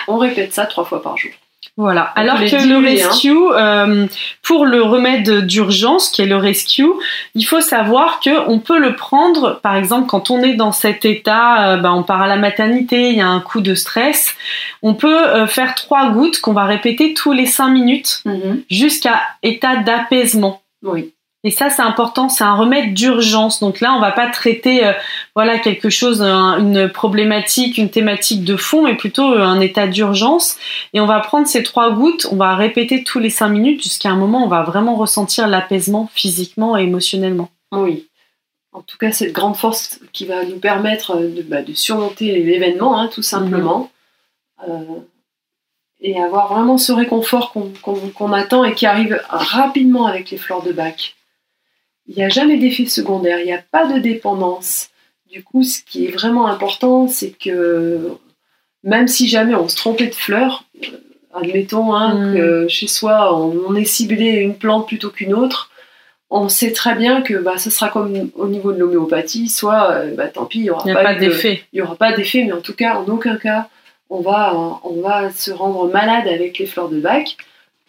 on 0.09 0.19
répète 0.19 0.52
ça 0.52 0.66
trois 0.66 0.85
fois 0.85 1.00
par 1.00 1.16
jour. 1.16 1.31
Voilà. 1.76 2.02
Alors 2.14 2.38
que 2.38 2.69
le 2.69 2.76
hein. 2.76 2.81
rescue, 2.81 3.37
euh, 3.37 4.07
pour 4.43 4.64
le 4.64 4.81
remède 4.83 5.45
d'urgence, 5.45 6.09
qui 6.09 6.23
est 6.23 6.26
le 6.26 6.37
rescue, 6.37 6.87
il 7.35 7.43
faut 7.43 7.61
savoir 7.61 8.21
que 8.21 8.49
on 8.49 8.61
peut 8.61 8.78
le 8.78 8.95
prendre, 8.95 9.59
par 9.61 9.75
exemple, 9.75 10.07
quand 10.07 10.31
on 10.31 10.40
est 10.43 10.54
dans 10.54 10.71
cet 10.71 11.04
état, 11.04 11.73
euh, 11.73 11.76
ben, 11.78 11.90
on 11.90 12.04
part 12.04 12.23
à 12.23 12.28
la 12.28 12.37
maternité, 12.37 13.11
il 13.11 13.16
y 13.16 13.21
a 13.21 13.26
un 13.26 13.40
coup 13.40 13.61
de 13.61 13.75
stress, 13.75 14.35
on 14.83 14.95
peut 14.95 15.26
euh, 15.26 15.49
faire 15.49 15.75
trois 15.75 16.11
gouttes 16.11 16.40
qu'on 16.40 16.52
va 16.52 16.64
répéter 16.64 17.12
tous 17.12 17.33
les 17.33 17.47
cinq 17.47 17.71
minutes 17.71 18.23
mhm. 18.25 18.62
jusqu'à 18.71 19.21
état 19.43 19.76
d'apaisement. 19.76 20.62
Oui. 20.85 21.12
Et 21.47 21.51
ça, 21.51 21.69
c'est 21.69 21.83
important, 21.83 22.31
c'est 22.31 22.43
un 22.43 22.55
remède 22.55 22.95
d'urgence. 22.95 23.61
Donc 23.61 23.83
là, 23.83 23.93
on 23.95 24.01
va 24.01 24.13
pas 24.13 24.31
traiter, 24.31 24.87
euh, 24.87 24.93
voilà, 25.35 25.59
quelque 25.59 25.91
chose, 25.91 26.23
une 26.23 26.89
problématique, 26.89 27.77
une 27.77 27.91
thématique 27.91 28.45
de 28.45 28.57
fond, 28.57 28.83
mais 28.83 28.97
plutôt 28.97 29.31
euh, 29.31 29.43
un 29.43 29.61
état 29.61 29.87
d'urgence. 29.87 30.57
Et 30.95 31.01
on 31.01 31.07
va 31.07 31.21
prendre 31.21 31.47
ces 31.47 31.63
trois 31.63 31.93
gouttes, 31.93 32.27
on 32.33 32.37
va 32.37 32.57
répéter 32.57 33.05
tous 33.05 33.19
les 33.19 33.29
cinq 33.29 33.51
minutes 33.51 33.83
jusqu'à 33.83 34.09
un 34.09 34.17
moment, 34.17 34.41
où 34.41 34.47
on 34.47 34.49
va 34.49 34.63
vraiment 34.63 34.97
ressentir 34.97 35.47
l'apaisement 35.47 36.09
physiquement 36.15 36.79
et 36.79 36.85
émotionnellement. 36.85 37.51
Oui. 37.73 38.09
En 38.73 38.81
tout 38.81 38.97
cas, 38.97 39.13
cette 39.13 39.33
grande 39.33 39.55
force 39.55 40.01
qui 40.15 40.25
va 40.25 40.47
nous 40.47 40.59
permettre 40.59 41.17
de, 41.19 41.43
bah, 41.43 41.59
surmonter 41.75 42.33
l'événement, 42.43 42.99
hein, 42.99 43.09
tout 43.13 43.23
simplement. 43.23 43.91
Euh, 44.67 44.81
et 46.01 46.21
avoir 46.21 46.53
vraiment 46.53 46.79
ce 46.79 46.93
réconfort 46.93 47.53
qu'on 47.53 48.33
attend 48.33 48.65
et 48.65 48.75
qui 48.75 48.87
arrive 48.87 49.21
rapidement 49.29 50.07
avec 50.07 50.31
les 50.31 50.39
fleurs 50.39 50.63
de 50.63 50.73
bac. 50.73 51.15
Il 52.06 52.16
n'y 52.16 52.23
a 52.23 52.28
jamais 52.28 52.58
d'effet 52.58 52.87
secondaire, 52.87 53.40
il 53.40 53.46
n'y 53.46 53.52
a 53.52 53.62
pas 53.70 53.87
de 53.87 53.99
dépendance. 53.99 54.90
Du 55.30 55.42
coup, 55.42 55.62
ce 55.62 55.82
qui 55.82 56.06
est 56.06 56.11
vraiment 56.11 56.46
important, 56.46 57.08
c'est 57.08 57.30
que 57.30 58.12
même 58.82 59.08
si 59.08 59.26
jamais 59.26 59.54
on 59.54 59.68
se 59.68 59.76
trompait 59.76 60.06
de 60.06 60.14
fleurs, 60.14 60.64
euh, 60.82 60.88
admettons 61.34 61.95
hein, 61.95 62.14
mm. 62.14 62.34
que 62.34 62.69
chez 62.69 62.86
soi 62.86 63.36
on, 63.36 63.75
ait 63.75 63.84
ciblé 63.84 64.32
une 64.34 64.54
plante 64.54 64.86
plutôt 64.86 65.10
qu'une 65.10 65.34
autre, 65.34 65.71
on 66.30 66.49
sait 66.49 66.73
très 66.73 66.95
bien 66.95 67.23
que 67.23 67.34
bah, 67.34 67.58
ce 67.58 67.71
sera 67.71 67.88
comme 67.88 68.30
au 68.34 68.49
niveau 68.49 68.73
de 68.73 68.78
l'homéopathie, 68.78 69.49
soit 69.49 69.93
euh, 69.93 70.14
bah, 70.14 70.28
tant 70.28 70.45
pis, 70.45 70.58
il 70.58 70.62
n'y 70.64 70.71
aura, 70.71 70.84
pas 70.84 71.14
d'effet. 71.14 71.64
Il 71.73 71.76
n'y 71.76 71.82
aura 71.82 71.97
pas 71.97 72.12
d'effet, 72.12 72.45
mais 72.45 72.52
en 72.52 72.60
tout 72.60 72.75
cas, 72.75 72.97
en 72.97 73.06
aucun 73.08 73.36
cas, 73.36 73.69
on 74.10 74.21
va, 74.21 74.54
on 74.84 75.00
va 75.00 75.30
se 75.30 75.50
rendre 75.50 75.90
malade 75.90 76.28
avec 76.28 76.58
les 76.58 76.67
fleurs 76.67 76.88
de 76.88 77.00
bac. 77.00 77.36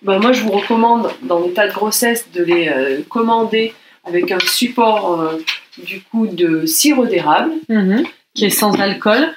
Bah, 0.01 0.19
moi, 0.19 0.31
je 0.31 0.41
vous 0.41 0.51
recommande, 0.51 1.09
dans 1.23 1.39
l'état 1.39 1.67
de 1.67 1.73
grossesse, 1.73 2.27
de 2.33 2.43
les 2.43 2.69
euh, 2.69 3.01
commander 3.09 3.73
avec 4.05 4.31
un 4.31 4.39
support 4.39 5.19
euh, 5.19 5.37
du 5.83 6.01
coup 6.01 6.27
de 6.27 6.65
sirop 6.65 7.05
d'érable. 7.05 7.51
Mhm. 7.69 8.05
qui 8.33 8.43
est 8.43 8.49
sans 8.49 8.73
alcool. 8.81 9.33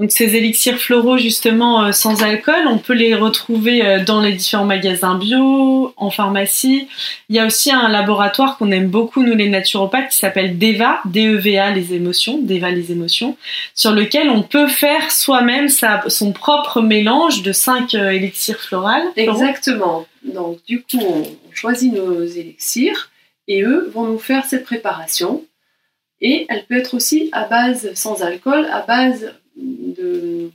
Donc 0.00 0.10
ces 0.10 0.34
élixirs 0.34 0.78
floraux 0.78 1.18
justement 1.18 1.84
euh, 1.84 1.92
sans 1.92 2.22
alcool, 2.22 2.66
on 2.66 2.78
peut 2.78 2.94
les 2.94 3.14
retrouver 3.14 3.84
euh, 3.84 4.02
dans 4.02 4.22
les 4.22 4.32
différents 4.32 4.64
magasins 4.64 5.16
bio, 5.16 5.92
en 5.96 6.10
pharmacie. 6.10 6.88
Il 7.28 7.36
y 7.36 7.38
a 7.38 7.46
aussi 7.46 7.70
un 7.70 7.88
laboratoire 7.88 8.56
qu'on 8.56 8.72
aime 8.72 8.88
beaucoup 8.88 9.22
nous 9.22 9.34
les 9.34 9.50
naturopathes 9.50 10.08
qui 10.08 10.16
s'appelle 10.16 10.58
Deva, 10.58 11.02
D-E-V-A 11.04 11.72
les 11.72 11.92
émotions, 11.92 12.38
Deva 12.38 12.70
les 12.70 12.90
émotions, 12.90 13.36
sur 13.74 13.92
lequel 13.92 14.30
on 14.30 14.42
peut 14.42 14.66
faire 14.66 15.12
soi-même 15.12 15.68
son 15.68 16.32
propre 16.32 16.80
mélange 16.80 17.42
de 17.42 17.52
cinq 17.52 17.94
élixirs 17.94 18.60
floraux. 18.60 19.12
Exactement. 19.14 20.06
Donc 20.24 20.58
du 20.66 20.80
coup 20.80 21.00
on 21.00 21.24
choisit 21.52 21.92
nos 21.92 22.24
élixirs 22.24 23.11
et 23.48 23.62
eux 23.62 23.90
vont 23.92 24.06
nous 24.06 24.18
faire 24.18 24.44
cette 24.44 24.64
préparation. 24.64 25.44
Et 26.20 26.46
elle 26.48 26.64
peut 26.66 26.76
être 26.76 26.94
aussi 26.94 27.28
à 27.32 27.46
base 27.46 27.92
sans 27.94 28.22
alcool, 28.22 28.66
à 28.66 28.82
base 28.82 29.34
de 29.56 30.50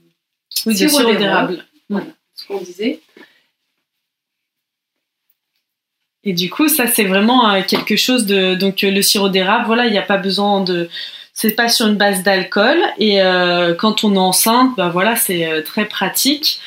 sirop 0.50 1.14
d'érable. 1.16 1.66
Voilà, 1.90 2.08
ce 2.36 2.46
qu'on 2.46 2.62
disait. 2.62 3.02
Et 6.24 6.34
du 6.34 6.50
coup, 6.50 6.68
ça 6.68 6.88
c'est 6.88 7.06
vraiment 7.06 7.50
euh, 7.50 7.62
quelque 7.66 7.96
chose 7.96 8.26
de 8.26 8.56
donc 8.56 8.84
euh, 8.84 8.92
le 8.92 9.02
sirop 9.02 9.30
d'érable. 9.30 9.66
Voilà, 9.66 9.86
il 9.86 9.92
n'y 9.92 9.98
a 9.98 10.04
pas 10.04 10.18
besoin 10.18 10.62
de 10.62 10.90
c'est 11.34 11.52
pas 11.52 11.70
sur 11.70 11.88
une 11.88 11.96
base 11.96 12.24
d'alcool 12.24 12.78
et 12.98 13.22
euh, 13.22 13.76
quand 13.76 14.04
on 14.04 14.16
est 14.16 14.18
enceinte, 14.20 14.72
bah 14.76 14.90
voilà, 14.90 15.16
c'est 15.16 15.64
très 15.64 15.86
pratique. 15.86 16.60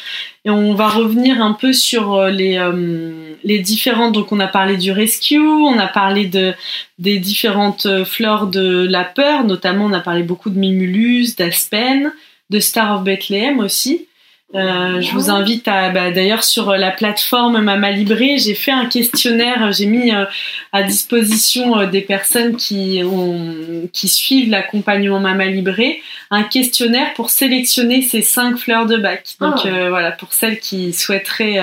Et 0.45 0.51
on 0.51 0.75
va 0.75 0.89
revenir 0.89 1.43
un 1.43 1.53
peu 1.53 1.73
sur 1.73 2.15
euh, 2.15 2.31
les, 2.31 2.57
euh, 2.57 3.35
les 3.45 3.59
différentes. 3.59 4.15
Donc, 4.15 4.33
on 4.33 4.41
a 4.41 4.47
parlé 4.47 4.77
du 4.79 4.91
rescue, 4.91 5.39
on 5.39 5.79
a 5.79 5.87
parlé 5.87 6.27
de, 6.27 6.55
des 6.99 7.19
différentes 7.19 7.85
euh, 7.87 8.05
fleurs 8.07 8.47
de 8.47 8.87
la 8.89 9.05
peur, 9.05 9.45
notamment 9.45 9.85
on 9.85 9.93
a 9.93 10.01
parlé 10.01 10.23
beaucoup 10.23 10.49
de 10.49 10.59
Mimulus, 10.59 11.37
d'Aspen, 11.37 12.13
de 12.49 12.59
Star 12.59 12.97
of 12.97 13.05
Bethlehem 13.05 13.61
aussi. 13.61 14.07
Euh, 14.55 15.01
je 15.01 15.13
vous 15.13 15.31
invite 15.31 15.69
à, 15.69 15.91
bah, 15.91 16.11
d'ailleurs 16.11 16.43
sur 16.43 16.73
la 16.73 16.91
plateforme 16.91 17.61
Mama 17.61 17.93
Libré, 17.93 18.39
j'ai 18.39 18.55
fait 18.55 18.73
un 18.73 18.87
questionnaire, 18.87 19.71
j'ai 19.71 19.87
mis 19.87 20.13
euh, 20.13 20.25
à 20.73 20.83
disposition 20.83 21.79
euh, 21.79 21.87
des 21.87 22.01
personnes 22.01 22.57
qui 22.57 23.03
ont, 23.05 23.89
qui 23.93 24.09
suivent 24.09 24.51
l'accompagnement 24.51 25.21
Mama 25.21 25.47
Libré, 25.47 26.03
un 26.33 26.43
questionnaire 26.43 27.15
pour 27.15 27.31
sélectionner 27.31 28.03
ces 28.03 28.23
cinq 28.23 28.57
fleurs 28.57 28.87
de 28.87 28.97
bac. 28.97 29.37
Donc 29.41 29.65
ah. 29.65 29.89
voilà, 29.89 30.11
pour 30.11 30.33
celles 30.33 30.59
qui 30.59 30.93
souhaiteraient 30.93 31.61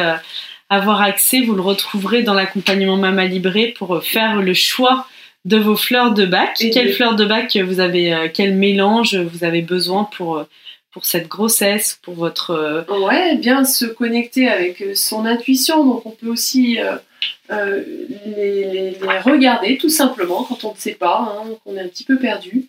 avoir 0.69 1.02
accès, 1.02 1.41
vous 1.41 1.56
le 1.56 1.62
retrouverez 1.62 2.23
dans 2.23 2.34
l'accompagnement 2.34 2.95
Mama 2.95 3.26
Libré 3.26 3.73
pour 3.78 4.02
faire 4.02 4.38
le 4.38 4.54
choix 4.54 5.08
de 5.43 5.58
vos 5.58 5.76
fleurs 5.76 6.13
de 6.13 6.26
bac. 6.26 6.56
Quelles 6.71 6.93
fleurs 6.93 7.15
de 7.15 7.26
bac 7.26 7.58
vous 7.58 7.82
avez, 7.82 8.32
quel 8.34 8.56
mélange 8.56 9.15
vous 9.15 9.43
avez 9.43 9.62
besoin 9.62 10.06
pour 10.15 10.45
pour 10.91 11.06
cette 11.06 11.28
grossesse, 11.28 12.00
pour 12.02 12.15
votre... 12.15 12.52
Euh, 12.52 13.06
ouais, 13.06 13.36
bien 13.38 13.63
se 13.63 13.86
connecter 13.86 14.47
avec 14.47 14.82
euh, 14.82 14.95
son 14.95 15.26
intuition. 15.26 15.86
Donc 15.86 16.06
on 16.06 16.12
peut 16.12 16.28
aussi 16.28 16.80
euh, 16.80 17.84
les, 18.26 18.97
regarder 19.23 19.78
tout 19.78 19.89
simplement 19.89 20.43
quand 20.43 20.63
on 20.63 20.73
ne 20.73 20.78
sait 20.78 20.95
pas, 20.95 21.36
hein, 21.38 21.50
qu'on 21.63 21.76
est 21.76 21.82
un 21.82 21.88
petit 21.88 22.04
peu 22.04 22.17
perdu. 22.17 22.67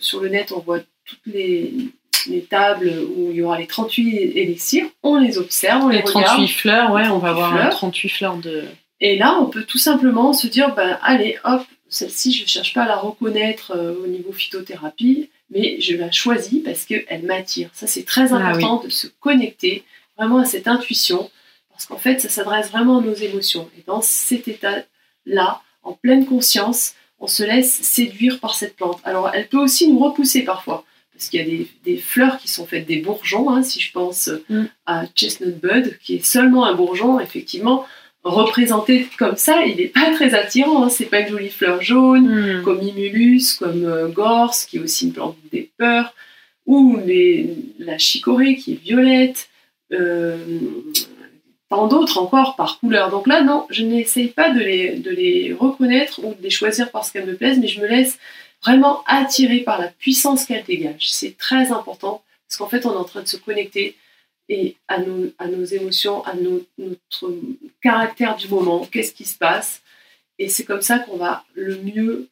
sur 0.00 0.20
le 0.20 0.28
net, 0.28 0.52
on 0.52 0.60
voit 0.60 0.80
toutes 1.04 1.26
les, 1.26 1.72
tables 2.48 2.92
où 3.16 3.30
il 3.30 3.36
y 3.36 3.42
aura 3.42 3.58
les 3.58 3.66
38 3.66 4.36
élixirs. 4.36 4.86
On 5.02 5.18
les 5.18 5.38
observe, 5.38 5.84
on 5.84 5.88
les, 5.88 5.98
les 5.98 6.04
38 6.04 6.48
fleurs, 6.48 6.92
ouais, 6.92 7.08
on 7.08 7.18
va 7.18 7.32
voir 7.32 7.70
38 7.70 8.08
fleurs 8.08 8.36
de... 8.36 8.64
Et 9.00 9.16
là, 9.16 9.36
on 9.40 9.46
peut 9.46 9.64
tout 9.64 9.78
simplement 9.78 10.32
se 10.32 10.46
dire, 10.46 10.72
ben, 10.76 10.98
allez, 11.02 11.36
hop, 11.42 11.62
celle-ci, 11.88 12.32
je 12.32 12.42
ne 12.42 12.48
cherche 12.48 12.74
pas 12.74 12.84
à 12.84 12.86
la 12.86 12.96
reconnaître 12.96 13.76
au 13.76 14.06
niveau 14.06 14.32
phytothérapie 14.32 15.30
mais 15.52 15.80
je 15.80 15.96
la 15.96 16.10
choisis 16.10 16.62
parce 16.64 16.84
qu'elle 16.84 17.22
m'attire. 17.22 17.70
Ça, 17.72 17.86
c'est 17.86 18.04
très 18.04 18.32
ah 18.32 18.36
important 18.36 18.82
de 18.82 18.88
se 18.88 19.06
connecter 19.20 19.84
vraiment 20.16 20.38
à 20.38 20.44
cette 20.44 20.68
intuition, 20.68 21.30
parce 21.70 21.86
qu'en 21.86 21.98
fait, 21.98 22.20
ça 22.20 22.28
s'adresse 22.28 22.70
vraiment 22.70 22.98
à 22.98 23.02
nos 23.02 23.14
émotions. 23.14 23.68
Et 23.78 23.82
dans 23.86 24.02
cet 24.02 24.48
état-là, 24.48 25.62
en 25.82 25.92
pleine 25.92 26.26
conscience, 26.26 26.94
on 27.18 27.26
se 27.26 27.42
laisse 27.42 27.72
séduire 27.72 28.40
par 28.40 28.54
cette 28.54 28.76
plante. 28.76 29.00
Alors, 29.04 29.30
elle 29.32 29.48
peut 29.48 29.58
aussi 29.58 29.88
nous 29.88 29.98
repousser 29.98 30.42
parfois, 30.42 30.84
parce 31.12 31.28
qu'il 31.28 31.40
y 31.40 31.62
a 31.62 31.66
des, 31.84 31.96
fleurs 31.98 32.38
qui 32.38 32.48
sont 32.48 32.66
faites 32.66 32.86
des 32.86 32.98
bourgeons. 32.98 33.50
Hein, 33.50 33.62
si 33.62 33.80
je 33.80 33.92
pense 33.92 34.30
mm. 34.48 34.64
à 34.86 35.06
Chestnut 35.14 35.58
Bud, 35.60 35.98
qui 36.02 36.16
est 36.16 36.24
seulement 36.24 36.64
un 36.64 36.74
bourgeon, 36.74 37.20
effectivement, 37.20 37.86
représenté 38.24 39.08
comme 39.18 39.36
ça, 39.36 39.64
il 39.66 39.76
n'est 39.76 39.88
pas 39.88 40.10
très 40.12 40.34
attirant. 40.34 40.84
Hein. 40.84 40.88
C'est 40.88 41.06
pas 41.06 41.20
une 41.20 41.28
jolie 41.28 41.48
fleur 41.50 41.82
jaune, 41.82 42.28
Hmm. 42.60 42.62
comme 42.62 42.82
Imulus, 42.82 43.54
comme 43.58 43.84
euh, 43.84 44.08
Gorse, 44.08 44.64
qui 44.64 44.76
est 44.76 44.80
aussi 44.80 45.06
une 45.06 45.12
plante 45.12 45.36
des 45.50 45.70
peurs, 45.76 46.14
ou 46.66 46.98
les- 47.04 47.50
la 47.78 47.98
chicorée, 47.98 48.56
qui 48.56 48.72
est 48.74 48.82
violette, 48.82 49.48
euh, 49.92 50.36
tant 51.68 51.88
d'autres 51.88 52.18
encore 52.18 52.54
par 52.56 52.78
couleur. 52.80 53.10
Donc 53.10 53.26
là, 53.26 53.42
non, 53.42 53.66
je 53.70 53.82
n'essaye 53.82 54.28
pas 54.28 54.50
de 54.50 54.60
les, 54.60 54.90
de 54.96 55.10
les 55.10 55.52
reconnaître 55.58 56.20
ou 56.24 56.34
de 56.34 56.42
les 56.42 56.50
choisir 56.50 56.90
parce 56.90 57.10
qu'elles 57.10 57.26
me 57.26 57.34
plaisent, 57.34 57.58
mais 57.58 57.66
je 57.68 57.80
me 57.80 57.86
laisse 57.88 58.18
vraiment 58.62 59.02
attirer 59.06 59.58
par 59.60 59.80
la 59.80 59.88
puissance 59.88 60.44
qu'elles 60.44 60.64
dégagent. 60.64 61.10
C'est 61.10 61.36
très 61.36 61.72
important, 61.72 62.22
parce 62.48 62.58
qu'en 62.58 62.68
fait, 62.68 62.86
on 62.86 62.92
est 62.92 62.96
en 62.96 63.04
train 63.04 63.22
de 63.22 63.26
se 63.28 63.36
connecter 63.36 63.96
et 64.48 64.76
à 64.88 64.98
nos, 64.98 65.30
à 65.38 65.46
nos 65.46 65.64
émotions, 65.64 66.24
à 66.24 66.34
nos- 66.34 66.64
notre 66.78 67.32
caractère 67.82 68.36
du 68.36 68.48
moment, 68.48 68.86
qu'est-ce 68.90 69.12
qui 69.14 69.24
se 69.24 69.36
passe. 69.38 69.80
Et 70.38 70.48
c'est 70.48 70.64
comme 70.64 70.82
ça 70.82 70.98
qu'on 70.98 71.16
va 71.16 71.44
le 71.54 71.76
mieux 71.78 72.28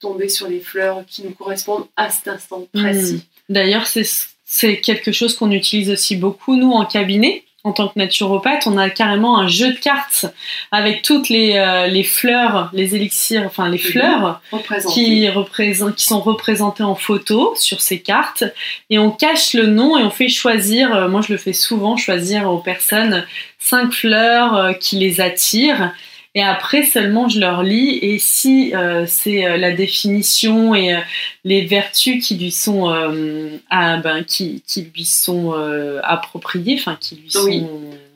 tomber 0.00 0.28
sur 0.28 0.48
les 0.48 0.60
fleurs 0.60 1.04
qui 1.06 1.22
nous 1.22 1.30
correspondent 1.32 1.86
à 1.96 2.10
cet 2.10 2.28
instant 2.28 2.66
précis. 2.72 3.24
D'ailleurs, 3.48 3.86
c'est 3.86 4.06
c'est 4.44 4.80
quelque 4.80 5.12
chose 5.12 5.34
qu'on 5.34 5.50
utilise 5.50 5.90
aussi 5.90 6.14
beaucoup, 6.14 6.56
nous, 6.56 6.72
en 6.72 6.84
cabinet. 6.84 7.42
En 7.64 7.70
tant 7.70 7.86
que 7.86 7.96
naturopathe, 7.96 8.66
on 8.66 8.76
a 8.76 8.90
carrément 8.90 9.38
un 9.38 9.46
jeu 9.46 9.72
de 9.72 9.78
cartes 9.78 10.26
avec 10.72 11.02
toutes 11.02 11.28
les, 11.28 11.54
euh, 11.56 11.86
les 11.86 12.02
fleurs, 12.02 12.70
les 12.72 12.96
élixirs, 12.96 13.44
enfin 13.46 13.68
les 13.68 13.78
fleurs 13.78 14.40
Représenté. 14.50 14.92
qui, 14.92 15.28
représentent, 15.28 15.94
qui 15.94 16.04
sont 16.04 16.20
représentées 16.20 16.82
en 16.82 16.96
photo 16.96 17.54
sur 17.56 17.80
ces 17.80 18.00
cartes. 18.00 18.42
Et 18.90 18.98
on 18.98 19.12
cache 19.12 19.54
le 19.54 19.66
nom 19.66 19.96
et 19.96 20.02
on 20.02 20.10
fait 20.10 20.28
choisir, 20.28 20.92
euh, 20.92 21.08
moi 21.08 21.20
je 21.20 21.32
le 21.32 21.38
fais 21.38 21.52
souvent, 21.52 21.96
choisir 21.96 22.50
aux 22.50 22.58
personnes 22.58 23.24
cinq 23.60 23.92
fleurs 23.92 24.56
euh, 24.56 24.72
qui 24.72 24.96
les 24.96 25.20
attirent. 25.20 25.92
Et 26.34 26.42
après 26.42 26.82
seulement 26.82 27.28
je 27.28 27.40
leur 27.40 27.62
lis 27.62 27.98
et 28.00 28.18
si 28.18 28.74
euh, 28.74 29.04
c'est 29.06 29.44
euh, 29.44 29.58
la 29.58 29.72
définition 29.72 30.74
et 30.74 30.94
euh, 30.94 31.00
les 31.44 31.66
vertus 31.66 32.26
qui 32.26 32.36
lui 32.36 32.50
sont 32.50 32.90
euh, 32.90 33.58
ah, 33.68 33.98
ben, 33.98 34.24
qui, 34.24 34.62
qui 34.66 34.88
lui 34.94 35.04
sont 35.04 35.52
euh, 35.54 36.00
appropriées, 36.02 36.76
enfin 36.78 36.96
qui 36.98 37.16
lui 37.16 37.30
sont 37.30 37.44
Oui. 37.44 37.64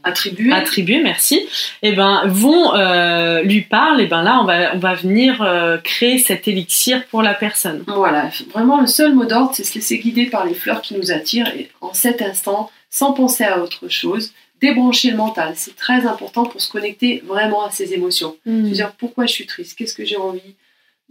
Attribué. 0.02 0.52
attribuées, 0.52 1.02
merci, 1.02 1.48
et 1.83 1.90
ben 1.90 2.22
vont 2.26 2.76
euh, 2.76 3.42
lui 3.42 3.62
parlent 3.62 4.00
et 4.00 4.07
ben 4.07 4.22
là 4.22 4.38
on 4.40 4.44
va 4.44 4.72
on 4.76 4.79
va 4.79 4.94
venir 4.94 5.42
euh, 5.42 5.79
créer 5.79 6.18
cet 6.20 6.46
élixir 6.46 7.05
pour 7.07 7.22
la 7.22 7.35
personne. 7.35 7.83
Voilà, 7.88 8.31
vraiment 8.55 8.81
le 8.81 8.87
seul 8.87 9.14
mot 9.16 9.24
d'ordre, 9.24 9.50
c'est 9.52 9.64
se 9.64 9.74
laisser 9.74 9.98
guider 9.98 10.26
par 10.26 10.46
les 10.46 10.55
fleurs 10.55 10.81
qui 10.81 10.94
nous 10.94 11.11
attirent 11.11 11.48
et 11.48 11.68
en 11.81 11.92
cet 11.92 12.22
instant, 12.22 12.70
sans 12.88 13.14
penser 13.14 13.42
à 13.42 13.61
autre 13.61 13.88
chose, 13.88 14.33
débrancher 14.60 15.10
le 15.10 15.16
mental. 15.16 15.52
C'est 15.56 15.76
très 15.76 16.06
important 16.06 16.44
pour 16.46 16.60
se 16.60 16.70
connecter 16.70 17.22
vraiment 17.26 17.64
à 17.66 17.70
ses 17.70 17.92
émotions. 17.94 18.36
Se 18.46 18.50
dire 18.72 18.92
pourquoi 18.92 19.26
je 19.26 19.32
suis 19.32 19.46
triste, 19.46 19.76
qu'est-ce 19.78 19.94
que 19.94 20.04
j'ai 20.04 20.16
envie 20.16 20.54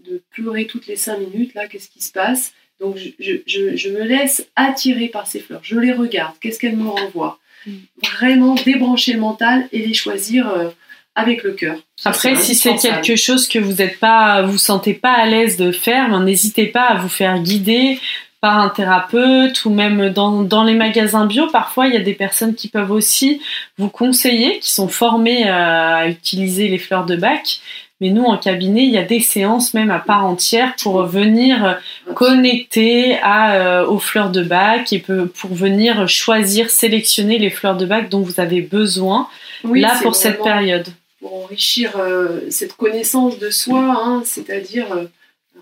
de 0.03 0.21
pleurer 0.31 0.65
toutes 0.67 0.87
les 0.87 0.95
cinq 0.95 1.19
minutes, 1.19 1.53
là, 1.53 1.67
qu'est-ce 1.67 1.89
qui 1.89 2.01
se 2.03 2.11
passe? 2.11 2.53
Donc 2.81 2.97
je, 2.97 3.09
je- 3.19 3.37
je- 3.47 3.75
je 3.75 3.89
me 3.89 4.03
laisse 4.03 4.45
attirer 4.55 5.07
par 5.07 5.27
ces 5.27 5.39
fleurs, 5.39 5.61
je 5.63 5.79
les 5.79 5.93
regarde, 5.93 6.35
qu'est-ce 6.41 6.59
qu'elles 6.59 6.75
me 6.75 6.89
renvoient? 6.89 7.39
Mm. 7.65 7.71
Vraiment 8.17 8.55
débrancher 8.55 9.13
le 9.13 9.19
mental 9.19 9.67
et 9.71 9.79
les 9.87 9.93
choisir 9.93 10.49
euh, 10.49 10.69
avec 11.15 11.43
le 11.43 11.53
cœur. 11.53 11.77
Après, 12.03 12.35
si 12.35 12.53
c'est 12.55 12.75
quelque 12.75 13.15
chose 13.15 13.47
que 13.47 13.57
vous 13.57 13.75
n'êtes 13.75 13.99
pas, 13.99 14.41
vous 14.41 14.57
sentez 14.57 14.93
pas 14.93 15.13
à 15.13 15.25
l'aise 15.25 15.55
de 15.55 15.71
faire, 15.71 16.09
ben, 16.09 16.21
n'hésitez 16.23 16.65
pas 16.67 16.87
à 16.89 16.95
vous 16.99 17.07
faire 17.09 17.39
guider 17.39 17.97
par 18.45 18.59
un 18.59 18.69
thérapeute 18.69 19.65
ou 19.65 19.71
même 19.71 20.11
dans, 20.11 20.43
dans 20.43 20.63
les 20.63 20.75
magasins 20.75 21.25
bio. 21.25 21.47
Parfois, 21.47 21.87
il 21.87 21.95
y 21.95 21.97
a 21.97 22.01
des 22.01 22.13
personnes 22.13 22.53
qui 22.53 22.67
peuvent 22.67 22.91
aussi 22.91 23.41
vous 23.79 23.89
conseiller, 23.89 24.59
qui 24.59 24.71
sont 24.71 24.87
formées 24.87 25.49
à 25.49 26.07
utiliser 26.07 26.67
les 26.67 26.77
fleurs 26.77 27.07
de 27.07 27.15
bac. 27.15 27.59
Mais 28.01 28.11
nous, 28.11 28.23
en 28.23 28.37
cabinet, 28.37 28.83
il 28.83 28.91
y 28.91 28.99
a 28.99 29.03
des 29.03 29.19
séances 29.19 29.73
même 29.73 29.89
à 29.89 29.97
part 29.97 30.27
entière 30.27 30.75
pour 30.79 31.01
venir 31.07 31.79
connecter 32.13 33.17
à, 33.23 33.55
euh, 33.55 33.87
aux 33.87 33.97
fleurs 33.97 34.29
de 34.29 34.43
bac 34.43 34.93
et 34.93 34.99
pour 34.99 35.55
venir 35.55 36.07
choisir, 36.07 36.69
sélectionner 36.69 37.39
les 37.39 37.49
fleurs 37.49 37.75
de 37.77 37.87
bac 37.87 38.09
dont 38.09 38.21
vous 38.21 38.39
avez 38.39 38.61
besoin 38.61 39.27
Oui, 39.63 39.81
là 39.81 39.97
pour 40.03 40.13
cette 40.13 40.43
période. 40.43 40.85
pour 41.19 41.45
enrichir 41.45 41.93
euh, 41.97 42.41
cette 42.51 42.73
connaissance 42.73 43.39
de 43.39 43.49
soi, 43.49 43.81
hein, 44.05 44.21
c'est-à-dire 44.23 44.85
euh, 44.93 45.05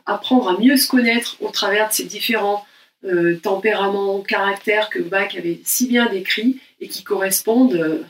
apprendre 0.06 0.50
à 0.50 0.60
mieux 0.60 0.76
se 0.76 0.90
connaître 0.90 1.38
au 1.40 1.48
travers 1.50 1.88
de 1.88 1.94
ces 1.94 2.04
différents 2.04 2.66
euh, 3.06 3.38
tempéraments, 3.42 4.22
caractères 4.22 4.90
que 4.90 5.00
Bach 5.00 5.36
avait 5.38 5.60
si 5.66 5.88
bien 5.88 6.10
décrits 6.10 6.60
et 6.80 6.88
qui 6.88 7.04
correspondent 7.04 7.74
euh, 7.74 8.04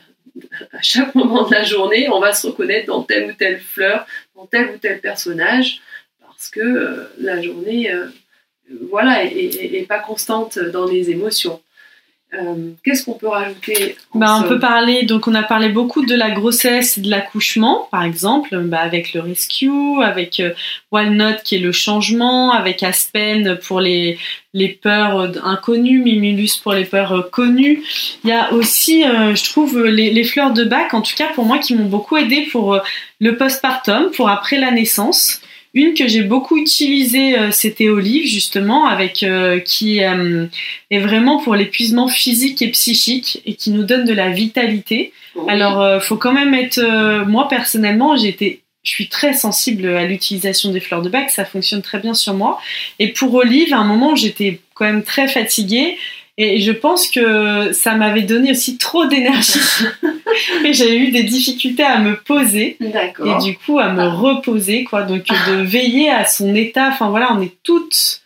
à 0.72 0.82
chaque 0.82 1.14
moment 1.16 1.48
de 1.48 1.54
la 1.54 1.64
journée. 1.64 2.08
On 2.10 2.20
va 2.20 2.32
se 2.32 2.46
reconnaître 2.46 2.86
dans 2.86 3.02
telle 3.02 3.30
ou 3.30 3.34
telle 3.34 3.60
fleur, 3.60 4.06
dans 4.36 4.46
tel 4.46 4.70
ou 4.70 4.78
tel 4.78 5.00
personnage, 5.00 5.80
parce 6.20 6.48
que 6.48 6.60
euh, 6.60 7.04
la 7.18 7.42
journée, 7.42 7.90
voilà, 8.90 9.24
est 9.24 9.86
pas 9.88 9.98
constante 9.98 10.58
dans 10.58 10.86
les 10.86 11.10
émotions. 11.10 11.60
Euh, 12.40 12.70
Qu'est-ce 12.84 13.04
qu'on 13.04 13.14
peut 13.14 13.28
rajouter 13.28 13.96
Bah, 14.14 14.40
on 14.40 14.48
peut 14.48 14.58
parler, 14.58 15.04
donc 15.04 15.26
on 15.28 15.34
a 15.34 15.42
parlé 15.42 15.68
beaucoup 15.68 16.04
de 16.04 16.14
la 16.14 16.30
grossesse 16.30 16.98
et 16.98 17.00
de 17.00 17.10
l'accouchement, 17.10 17.88
par 17.90 18.02
exemple, 18.04 18.56
bah, 18.64 18.80
avec 18.80 19.14
le 19.14 19.20
rescue, 19.20 20.02
avec 20.02 20.40
euh, 20.40 20.52
Walnut 20.92 21.42
qui 21.44 21.56
est 21.56 21.60
le 21.60 21.72
changement, 21.72 22.52
avec 22.52 22.82
Aspen 22.82 23.58
pour 23.66 23.80
les, 23.80 24.18
les 24.52 24.68
peurs 24.68 25.32
inconnues, 25.46 26.00
Mimulus 26.00 26.56
pour 26.62 26.72
les 26.72 26.84
peurs 26.84 27.12
euh, 27.12 27.22
connues. 27.22 27.82
Il 28.24 28.30
y 28.30 28.32
a 28.32 28.52
aussi, 28.52 29.04
euh, 29.04 29.34
je 29.34 29.44
trouve, 29.44 29.82
les, 29.84 30.10
les 30.10 30.24
fleurs 30.24 30.52
de 30.52 30.64
bac, 30.64 30.94
en 30.94 31.02
tout 31.02 31.14
cas 31.16 31.28
pour 31.34 31.44
moi, 31.44 31.58
qui 31.58 31.74
m'ont 31.74 31.88
beaucoup 31.88 32.16
aidé 32.16 32.48
pour 32.50 32.80
le 33.20 33.36
postpartum, 33.36 34.10
pour 34.10 34.28
après 34.28 34.58
la 34.58 34.70
naissance. 34.70 35.40
Une 35.74 35.94
que 35.94 36.06
j'ai 36.06 36.22
beaucoup 36.22 36.56
utilisée, 36.56 37.36
euh, 37.36 37.50
c'était 37.50 37.88
Olive, 37.88 38.26
justement, 38.26 38.86
avec 38.86 39.24
euh, 39.24 39.58
qui 39.58 40.04
euh, 40.04 40.46
est 40.90 41.00
vraiment 41.00 41.40
pour 41.42 41.56
l'épuisement 41.56 42.06
physique 42.06 42.62
et 42.62 42.68
psychique 42.68 43.42
et 43.44 43.54
qui 43.54 43.72
nous 43.72 43.82
donne 43.82 44.04
de 44.04 44.14
la 44.14 44.30
vitalité. 44.30 45.12
Oui. 45.34 45.44
Alors, 45.48 45.82
euh, 45.82 45.98
faut 45.98 46.16
quand 46.16 46.32
même 46.32 46.54
être. 46.54 46.80
moi, 47.26 47.48
personnellement, 47.48 48.16
j'ai 48.16 48.28
été. 48.28 48.60
Je 48.84 48.90
suis 48.90 49.08
très 49.08 49.32
sensible 49.32 49.86
à 49.88 50.04
l'utilisation 50.04 50.70
des 50.70 50.78
fleurs 50.78 51.02
de 51.02 51.08
bac, 51.08 51.30
ça 51.30 51.44
fonctionne 51.44 51.82
très 51.82 51.98
bien 51.98 52.14
sur 52.14 52.34
moi. 52.34 52.60
Et 52.98 53.08
pour 53.08 53.34
Olive, 53.34 53.72
à 53.72 53.78
un 53.78 53.84
moment, 53.84 54.14
j'étais 54.14 54.60
quand 54.74 54.84
même 54.84 55.02
très 55.02 55.26
fatiguée. 55.26 55.96
Et 56.36 56.60
je 56.60 56.72
pense 56.72 57.08
que 57.08 57.72
ça 57.72 57.94
m'avait 57.94 58.22
donné 58.22 58.50
aussi 58.50 58.76
trop 58.76 59.06
d'énergie. 59.06 59.60
et 60.64 60.72
j'ai 60.72 60.96
eu 60.96 61.10
des 61.10 61.22
difficultés 61.24 61.82
à 61.82 61.98
me 61.98 62.16
poser. 62.16 62.76
Et 62.80 63.44
du 63.44 63.56
coup 63.56 63.78
à 63.78 63.92
me 63.92 64.02
Ah. 64.02 64.10
reposer 64.10 64.84
quoi. 64.84 65.02
Donc 65.02 65.24
de 65.26 65.62
veiller 65.62 66.10
à 66.10 66.26
son 66.26 66.54
état. 66.54 66.88
Enfin 66.92 67.10
voilà 67.10 67.32
on 67.32 67.42
est 67.42 67.54
toutes 67.62 68.20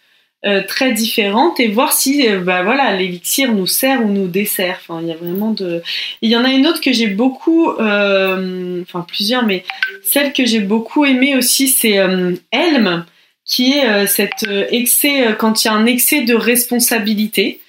euh, 0.46 0.62
très 0.66 0.92
différentes. 0.92 1.58
Et 1.60 1.68
voir 1.68 1.92
si 1.92 2.28
euh, 2.28 2.40
bah 2.40 2.62
voilà 2.62 2.94
l'élixir 2.96 3.52
nous 3.52 3.66
sert 3.66 4.04
ou 4.04 4.08
nous 4.08 4.28
dessert. 4.28 4.78
Enfin 4.80 5.00
il 5.02 5.08
y 5.08 5.12
a 5.12 5.16
vraiment 5.16 5.50
de 5.50 5.82
il 6.22 6.30
y 6.30 6.36
en 6.36 6.44
a 6.44 6.50
une 6.50 6.66
autre 6.66 6.80
que 6.80 6.92
j'ai 6.92 7.08
beaucoup 7.08 7.70
euh, 7.70 8.82
enfin 8.82 9.04
plusieurs 9.06 9.44
mais 9.44 9.64
celle 10.02 10.32
que 10.32 10.44
j'ai 10.44 10.60
beaucoup 10.60 11.04
aimée 11.04 11.36
aussi 11.36 11.68
c'est 11.68 11.98
Helm 12.52 13.04
qui 13.44 13.72
est 13.72 14.06
cet 14.06 14.46
excès 14.70 15.34
quand 15.38 15.64
il 15.64 15.68
y 15.68 15.70
a 15.70 15.74
un 15.74 15.86
excès 15.86 16.20
de 16.20 16.34
responsabilité 16.34 17.60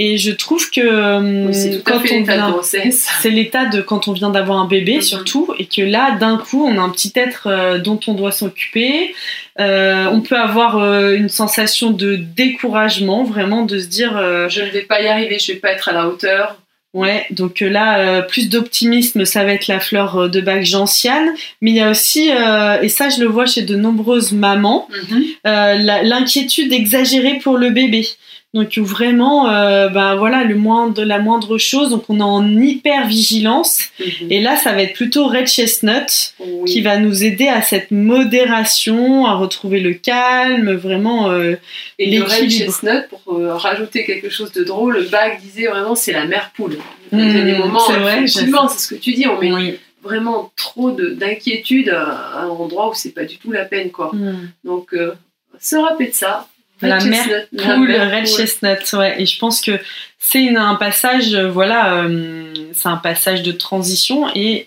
et 0.00 0.16
je 0.16 0.30
trouve 0.30 0.70
que 0.70 0.80
euh, 0.80 1.46
Oui, 1.48 1.54
c'est 1.54 1.82
quand 1.84 1.98
on 1.98 2.02
l'état 2.02 2.36
de 2.36 2.40
vient- 2.42 2.90
c'est 3.22 3.30
l'état 3.30 3.66
de 3.66 3.80
quand 3.80 4.06
on 4.08 4.12
vient 4.12 4.30
d'avoir 4.30 4.58
un 4.58 4.66
bébé 4.66 4.96
Mhm. 4.96 5.02
surtout 5.02 5.52
et 5.58 5.66
que 5.66 5.82
là 5.82 6.12
d'un 6.18 6.38
coup 6.38 6.64
on 6.64 6.78
a 6.78 6.80
un 6.80 6.90
petit 6.90 7.12
être 7.16 7.48
euh, 7.48 7.78
dont 7.78 7.98
on 8.06 8.14
doit 8.14 8.32
s'occuper 8.32 9.14
Euh, 9.60 10.06
on 10.12 10.20
peut 10.20 10.36
avoir 10.38 10.78
une 11.20 11.28
sensation 11.28 11.90
de 11.90 12.14
découragement 12.14 13.24
vraiment 13.24 13.64
de 13.64 13.78
se 13.80 13.86
dire 13.88 14.16
euh, 14.16 14.48
Je 14.48 14.62
ne 14.62 14.70
vais 14.70 14.82
pas 14.82 15.02
y 15.02 15.08
arriver, 15.08 15.38
je 15.40 15.50
vais 15.52 15.58
pas 15.58 15.72
être 15.72 15.88
à 15.88 15.92
la 15.92 16.06
hauteur. 16.06 16.56
ouais 16.94 17.26
donc 17.30 17.58
là 17.60 18.22
plus 18.22 18.48
d'optimisme 18.48 19.24
ça 19.24 19.42
va 19.44 19.52
être 19.52 19.66
la 19.66 19.80
fleur 19.80 20.30
de 20.30 20.40
bac 20.40 20.64
gentiane 20.64 21.28
mais 21.60 21.70
il 21.72 21.76
y 21.76 21.80
a 21.80 21.90
aussi 21.90 22.30
euh, 22.30 22.80
et 22.80 22.88
ça 22.88 23.08
je 23.08 23.18
le 23.20 23.26
vois 23.26 23.46
chez 23.46 23.62
de 23.62 23.74
nombreuses 23.76 24.30
mamans 24.32 24.88
la- 25.44 26.02
l'inquiétude 26.02 26.72
exagérée 26.72 27.38
pour 27.42 27.56
le 27.58 27.70
bébé. 27.70 28.06
Donc 28.54 28.78
vraiment, 28.78 29.50
euh, 29.50 29.88
ben 29.90 30.16
voilà, 30.16 30.42
le 30.42 30.54
moindre, 30.54 31.04
la 31.04 31.18
moindre 31.18 31.58
chose, 31.58 31.90
donc 31.90 32.04
on 32.08 32.18
est 32.18 32.22
en 32.22 32.48
hyper 32.58 33.06
vigilance. 33.06 33.80
Mhm. 34.00 34.06
Et 34.32 34.40
là, 34.40 34.56
ça 34.56 34.72
va 34.72 34.82
être 34.82 34.94
plutôt 34.94 35.26
Red 35.28 35.46
Chestnut 35.46 36.32
Oui. 36.40 36.64
qui 36.72 36.80
va 36.80 36.96
nous 36.96 37.24
aider 37.24 37.46
à 37.46 37.60
cette 37.60 37.90
modération, 37.90 39.26
à 39.26 39.34
retrouver 39.34 39.80
le 39.80 39.92
calme, 39.92 40.72
vraiment. 40.72 41.30
euh, 41.30 41.56
Et 41.98 42.10
le 42.16 42.24
red 42.24 42.50
chestnut, 42.50 43.06
pour 43.10 43.34
euh, 43.38 43.54
rajouter 43.54 44.04
quelque 44.06 44.30
chose 44.30 44.50
de 44.52 44.64
drôle, 44.64 44.94
le 44.96 45.02
Bach 45.02 45.38
disait 45.42 45.66
vraiment 45.66 45.94
c'est 45.94 46.12
la 46.12 46.24
mère 46.24 46.50
poule. 46.56 46.78
Il 47.12 47.18
y 47.18 47.22
a 47.22 47.24
Mhm, 47.26 47.44
des 47.44 47.54
moments, 47.58 47.80
c'est 47.86 47.98
vrai, 47.98 48.16
effectivement, 48.24 48.68
c'est 48.68 48.78
ce 48.78 48.94
que 48.94 49.00
tu 49.00 49.12
dis, 49.12 49.26
on 49.26 49.38
met 49.38 49.52
oui. 49.52 49.78
vraiment 50.02 50.50
trop 50.56 50.90
de- 50.90 51.10
d'inquiétude 51.10 51.90
à 51.90 52.40
un 52.44 52.48
endroit 52.48 52.88
où 52.88 52.94
c'est 52.94 53.10
pas 53.14 53.24
du 53.24 53.36
tout 53.36 53.52
la 53.52 53.66
peine. 53.66 53.90
quoi. 53.90 54.10
Hmm. 54.14 54.48
Donc, 54.64 54.94
se 55.60 55.76
rappeler 55.76 56.08
de 56.08 56.14
ça. 56.14 56.48
La 56.80 56.98
la 56.98 57.74
Poule, 57.74 57.92
Red. 57.92 58.26
Chestnut, 58.26 58.92
ouais. 58.94 59.20
Et 59.20 59.26
je 59.26 59.38
pense 59.38 59.60
que 59.60 59.78
c'est 60.18 60.54
un 60.56 60.74
passage, 60.74 61.34
euh, 61.34 61.48
voilà, 61.50 62.02
euh, 62.02 62.52
c'est 62.72 62.88
un 62.88 62.96
passage 62.96 63.42
de 63.42 63.52
transition 63.52 64.28
et 64.34 64.66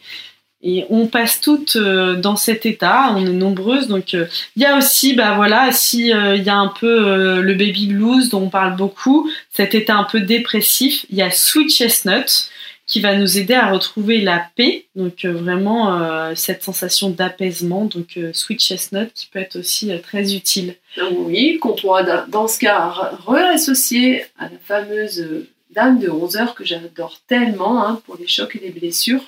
Et 0.64 0.86
on 0.92 1.08
passe 1.08 1.42
toutes 1.42 1.76
dans 1.76 2.36
cet 2.36 2.68
état, 2.68 3.16
on 3.16 3.26
est 3.26 3.30
nombreuses. 3.34 3.88
Donc 3.88 4.14
il 4.14 4.28
y 4.58 4.66
a 4.66 4.78
aussi, 4.78 5.16
bah 5.16 5.34
voilà, 5.36 5.72
si 5.72 6.10
il 6.10 6.44
y 6.44 6.50
a 6.50 6.56
un 6.56 6.68
peu 6.68 7.42
le 7.42 7.54
baby 7.56 7.88
blues 7.88 8.30
dont 8.30 8.44
on 8.44 8.50
parle 8.50 8.76
beaucoup, 8.76 9.28
cet 9.50 9.74
état 9.74 9.96
un 9.96 10.04
peu 10.04 10.20
dépressif, 10.22 11.06
il 11.10 11.18
y 11.18 11.24
a 11.24 11.32
Sweet 11.32 11.72
Chestnut 11.72 12.52
qui 12.92 13.00
va 13.00 13.16
nous 13.16 13.38
aider 13.38 13.54
à 13.54 13.72
retrouver 13.72 14.20
la 14.20 14.46
paix, 14.58 14.84
donc 14.98 15.24
euh, 15.24 15.32
vraiment 15.32 15.98
euh, 16.02 16.34
cette 16.36 16.62
sensation 16.62 17.10
d'apaisement, 17.10 17.86
donc 17.86 18.18
euh, 18.18 18.32
sweet 18.34 18.62
chestnut 18.62 19.14
qui 19.14 19.28
peut 19.28 19.40
être 19.40 19.60
aussi 19.60 19.90
très 20.04 20.36
utile. 20.36 20.76
Oui, 21.14 21.58
qu'on 21.60 21.72
pourra 21.72 22.04
dans 22.28 22.50
ce 22.50 22.60
cas 22.60 22.94
réassocier 23.26 24.26
à 24.38 24.50
la 24.50 24.58
fameuse 24.66 25.26
dame 25.74 26.00
de 26.00 26.10
11 26.10 26.36
heures 26.36 26.54
que 26.54 26.66
j'adore 26.66 27.22
tellement 27.28 27.88
hein, 27.88 28.02
pour 28.06 28.18
les 28.20 28.28
chocs 28.28 28.58
et 28.58 28.60
les 28.60 28.72
blessures. 28.72 29.24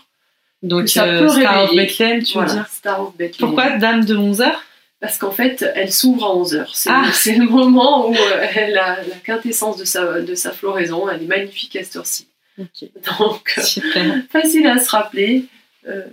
Donc 0.62 0.89
ça 0.89 1.06
peut 1.06 1.30
Star 1.30 1.63
of 1.63 1.73
Bethlehem, 1.73 2.21
tu 2.21 2.38
veux 2.38 2.45
dire 2.45 2.67
Star 2.67 3.02
of 3.02 3.15
Bethlehem. 3.15 3.47
Pourquoi 3.47 3.78
dame 3.78 4.04
de 4.04 4.17
11 4.17 4.41
heures? 4.41 4.62
Parce 4.99 5.17
qu'en 5.17 5.32
fait, 5.32 5.65
elle 5.76 5.91
s'ouvre 5.93 6.26
à 6.26 6.36
11 6.36 6.56
heures. 6.56 6.73
Ah. 6.88 7.06
C'est 7.13 7.36
le 7.36 7.45
moment 7.45 8.10
où 8.10 8.15
elle 8.56 8.78
a 8.78 8.97
la 8.97 9.15
quintessence 9.23 9.78
de 9.78 9.86
sa, 9.86 10.19
de 10.19 10.36
sa 10.36 10.52
floraison. 10.52 11.08
Elle 11.08 11.23
est 11.23 11.28
magnifique 11.28 11.78
à 11.78 11.84
cette 11.84 11.95
heure-ci. 11.95 12.28
Donc, 12.58 13.60
facile 14.30 14.68
à 14.68 14.80
se 14.80 14.89
rappeler. 14.89 15.46
Euh, 15.88 16.04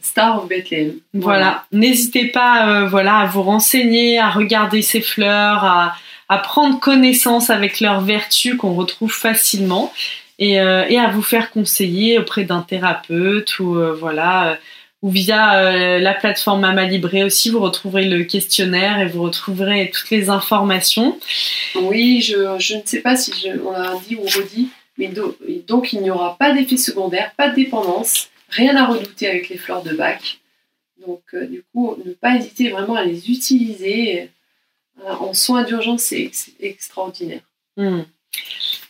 Star 0.00 0.42
of 0.42 0.48
Bethlehem. 0.48 0.94
Voilà. 1.12 1.66
N'hésitez 1.72 2.26
pas 2.28 2.68
euh, 2.68 2.86
voilà, 2.86 3.18
à 3.18 3.26
vous 3.26 3.42
renseigner, 3.42 4.18
à 4.18 4.30
regarder 4.30 4.80
ces 4.80 5.00
fleurs, 5.00 5.64
à, 5.64 5.96
à 6.28 6.38
prendre 6.38 6.80
connaissance 6.80 7.50
avec 7.50 7.80
leurs 7.80 8.00
vertus 8.00 8.56
qu'on 8.56 8.74
retrouve 8.74 9.12
facilement 9.12 9.92
et, 10.38 10.60
euh, 10.60 10.86
et, 10.88 10.98
à 10.98 11.08
vous 11.08 11.22
faire 11.22 11.50
conseiller 11.50 12.18
auprès 12.18 12.44
d'un 12.44 12.62
thérapeute 12.62 13.58
ou 13.58 13.78
voilà 13.98 14.58
ou 15.02 15.10
via 15.10 15.98
la 15.98 16.14
plateforme 16.14 16.60
Mama 16.62 16.84
Libré 16.84 17.22
aussi, 17.22 17.50
vous 17.50 17.60
retrouverez 17.60 18.06
le 18.06 18.24
questionnaire 18.24 18.98
et 18.98 19.06
vous 19.06 19.22
retrouverez 19.22 19.90
toutes 19.92 20.10
les 20.10 20.30
informations. 20.30 21.18
Oui, 21.74 22.22
je, 22.22 22.56
je 22.58 22.76
ne 22.76 22.82
sais 22.84 23.00
pas 23.00 23.16
si 23.16 23.32
je, 23.32 23.60
on 23.60 23.72
l'a 23.72 23.94
dit 24.08 24.16
ou 24.16 24.22
redit, 24.22 24.70
mais 24.98 25.08
donc 25.66 25.92
il 25.92 26.00
n'y 26.00 26.10
aura 26.10 26.36
pas 26.38 26.52
d'effet 26.52 26.76
secondaire, 26.76 27.32
pas 27.36 27.50
de 27.50 27.56
dépendance, 27.56 28.30
rien 28.48 28.76
à 28.76 28.86
redouter 28.86 29.28
avec 29.28 29.48
les 29.48 29.58
fleurs 29.58 29.82
de 29.82 29.94
bac. 29.94 30.40
Donc 31.06 31.22
euh, 31.34 31.46
du 31.46 31.62
coup, 31.72 31.96
ne 32.04 32.12
pas 32.12 32.36
hésiter 32.36 32.70
vraiment 32.70 32.94
à 32.94 33.04
les 33.04 33.30
utiliser 33.30 34.30
euh, 35.04 35.12
en 35.12 35.34
soins 35.34 35.62
d'urgence, 35.62 36.02
c'est 36.02 36.30
extraordinaire. 36.60 37.42
Hmm. 37.76 38.02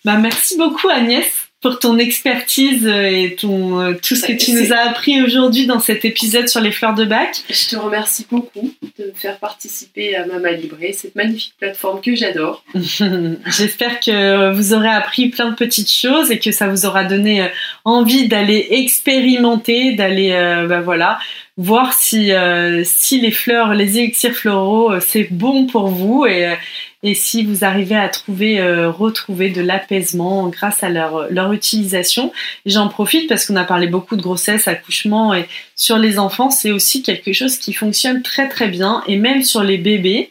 Bah, 0.04 0.18
merci 0.18 0.56
beaucoup 0.56 0.88
Agnès 0.88 1.45
pour 1.62 1.78
ton 1.78 1.98
expertise 1.98 2.86
et 2.86 3.34
ton, 3.40 3.80
euh, 3.80 3.94
tout 3.94 4.14
ce 4.14 4.26
que 4.26 4.32
tu 4.32 4.52
nous 4.52 4.72
as 4.72 4.88
appris 4.88 5.22
aujourd'hui 5.22 5.66
dans 5.66 5.80
cet 5.80 6.04
épisode 6.04 6.48
sur 6.48 6.60
les 6.60 6.70
fleurs 6.70 6.94
de 6.94 7.04
bac. 7.04 7.42
Je 7.48 7.68
te 7.68 7.76
remercie 7.76 8.26
beaucoup 8.30 8.72
de 8.98 9.04
me 9.04 9.12
faire 9.14 9.38
participer 9.38 10.14
à 10.16 10.26
Mama 10.26 10.52
Libré, 10.52 10.92
cette 10.92 11.16
magnifique 11.16 11.54
plateforme 11.58 12.00
que 12.00 12.14
j'adore. 12.14 12.62
J'espère 12.74 14.00
que 14.00 14.52
vous 14.52 14.74
aurez 14.74 14.90
appris 14.90 15.30
plein 15.30 15.50
de 15.50 15.56
petites 15.56 15.90
choses 15.90 16.30
et 16.30 16.38
que 16.38 16.52
ça 16.52 16.68
vous 16.68 16.84
aura 16.84 17.04
donné 17.04 17.42
euh, 17.42 17.48
envie 17.84 18.28
d'aller 18.28 18.66
expérimenter, 18.70 19.94
d'aller 19.94 20.32
euh, 20.32 20.66
bah 20.66 20.80
voilà, 20.82 21.18
voir 21.56 21.94
si, 21.94 22.30
si 22.84 23.20
les 23.20 23.30
fleurs, 23.30 23.74
les 23.74 23.98
élixirs 23.98 24.34
floraux, 24.34 25.00
c'est 25.00 25.28
bon 25.32 25.66
pour 25.66 25.88
vous 25.88 26.26
et, 26.26 26.54
et 27.06 27.14
si 27.14 27.44
vous 27.44 27.64
arrivez 27.64 27.94
à 27.94 28.08
trouver, 28.08 28.58
euh, 28.60 28.90
retrouver 28.90 29.50
de 29.50 29.60
l'apaisement 29.60 30.48
grâce 30.48 30.82
à 30.82 30.88
leur, 30.88 31.30
leur 31.30 31.52
utilisation. 31.52 32.32
J'en 32.64 32.88
profite 32.88 33.28
parce 33.28 33.46
qu'on 33.46 33.54
a 33.54 33.64
parlé 33.64 33.86
beaucoup 33.86 34.16
de 34.16 34.22
grossesse, 34.22 34.66
accouchement 34.66 35.32
et 35.32 35.46
sur 35.78 35.98
les 35.98 36.18
enfants, 36.18 36.50
c'est 36.50 36.72
aussi 36.72 37.02
quelque 37.02 37.34
chose 37.34 37.58
qui 37.58 37.74
fonctionne 37.74 38.22
très 38.22 38.48
très 38.48 38.68
bien 38.68 39.02
et 39.06 39.16
même 39.16 39.42
sur 39.42 39.62
les 39.62 39.76
bébés. 39.76 40.30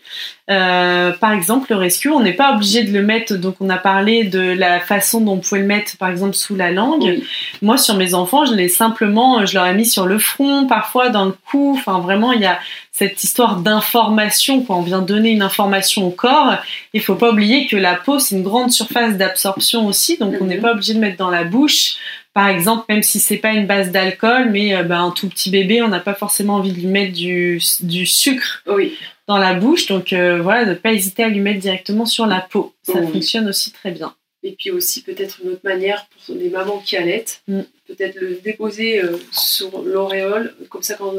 Euh, 0.49 1.11
par 1.11 1.33
exemple, 1.33 1.67
le 1.69 1.75
rescue, 1.75 2.09
on 2.09 2.19
n'est 2.19 2.33
pas 2.33 2.55
obligé 2.55 2.83
de 2.83 2.91
le 2.91 3.03
mettre. 3.03 3.35
Donc, 3.35 3.55
on 3.59 3.69
a 3.69 3.77
parlé 3.77 4.23
de 4.23 4.39
la 4.39 4.79
façon 4.79 5.21
dont 5.21 5.33
on 5.33 5.37
pouvait 5.37 5.61
le 5.61 5.67
mettre, 5.67 5.97
par 5.97 6.09
exemple, 6.09 6.33
sous 6.33 6.55
la 6.55 6.71
langue. 6.71 7.21
Moi, 7.61 7.77
sur 7.77 7.95
mes 7.95 8.15
enfants, 8.15 8.45
je 8.45 8.55
l'ai 8.55 8.69
simplement, 8.69 9.45
je 9.45 9.53
leur 9.53 9.67
ai 9.67 9.75
mis 9.75 9.85
sur 9.85 10.07
le 10.07 10.17
front, 10.17 10.65
parfois 10.65 11.09
dans 11.09 11.25
le 11.25 11.35
cou. 11.51 11.75
Enfin, 11.77 11.99
vraiment, 11.99 12.31
il 12.31 12.41
y 12.41 12.45
a 12.45 12.59
cette 12.91 13.23
histoire 13.23 13.57
d'information. 13.57 14.63
Quand 14.63 14.79
on 14.79 14.81
vient 14.81 15.01
donner 15.01 15.29
une 15.29 15.43
information 15.43 16.07
au 16.07 16.11
corps, 16.11 16.55
il 16.93 17.01
faut 17.01 17.15
pas 17.15 17.31
oublier 17.31 17.67
que 17.67 17.75
la 17.75 17.93
peau, 17.93 18.17
c'est 18.17 18.35
une 18.35 18.43
grande 18.43 18.71
surface 18.71 19.15
d'absorption 19.15 19.85
aussi. 19.85 20.17
Donc, 20.17 20.35
on 20.41 20.45
n'est 20.45 20.55
mhm. 20.55 20.61
pas 20.61 20.71
obligé 20.71 20.95
de 20.95 20.99
mettre 20.99 21.17
dans 21.17 21.29
la 21.29 21.43
bouche 21.43 21.97
par 22.35 22.49
exemple, 22.49 22.83
même 22.89 23.01
si 23.01 23.21
c'est 23.21 23.37
pas 23.37 23.53
une 23.53 23.65
base 23.65 23.91
d'alcool, 23.91 24.49
mais 24.51 24.75
euh, 24.75 24.83
ben, 24.83 25.05
un 25.05 25.11
tout 25.11 25.29
petit 25.29 25.49
bébé, 25.49 25.81
on 25.81 25.87
n'a 25.87 26.01
pas 26.01 26.13
forcément 26.13 26.55
envie 26.55 26.73
de 26.73 26.79
lui 26.81 26.87
mettre 26.87 27.13
du, 27.13 27.61
du 27.79 28.05
sucre 28.05 28.61
oui. 28.67 28.97
dans 29.25 29.37
la 29.37 29.53
bouche. 29.53 29.85
Donc 29.85 30.11
euh, 30.11 30.41
voilà, 30.41 30.65
ne 30.65 30.73
pas 30.73 30.91
hésiter 30.91 31.23
à 31.23 31.29
lui 31.29 31.39
mettre 31.39 31.61
directement 31.61 32.05
sur 32.05 32.25
la 32.25 32.41
peau. 32.41 32.73
Ça 32.83 33.01
fonctionne 33.01 33.47
aussi 33.47 33.71
très 33.71 33.91
bien. 33.91 34.13
Et 34.43 34.51
puis 34.51 34.69
aussi 34.69 35.01
peut-être 35.01 35.39
une 35.41 35.51
autre 35.51 35.61
manière 35.63 36.07
pour 36.07 36.35
les 36.35 36.49
mamans 36.49 36.79
qui 36.79 36.97
allaitent, 36.97 37.41
mm. 37.47 37.61
peut-être 37.87 38.19
le 38.19 38.35
déposer 38.43 39.01
euh, 39.01 39.15
sur 39.31 39.81
l'auréole, 39.83 40.53
comme 40.67 40.83
ça 40.83 40.95
quand 40.95 41.13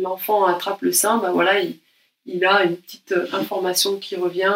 l'enfant 0.00 0.46
attrape 0.46 0.80
le 0.80 0.92
sein, 0.92 1.18
ben 1.18 1.32
voilà, 1.32 1.60
il, 1.60 1.76
il 2.24 2.42
a 2.46 2.64
une 2.64 2.76
petite 2.76 3.14
information 3.34 3.98
qui 3.98 4.16
revient 4.16 4.54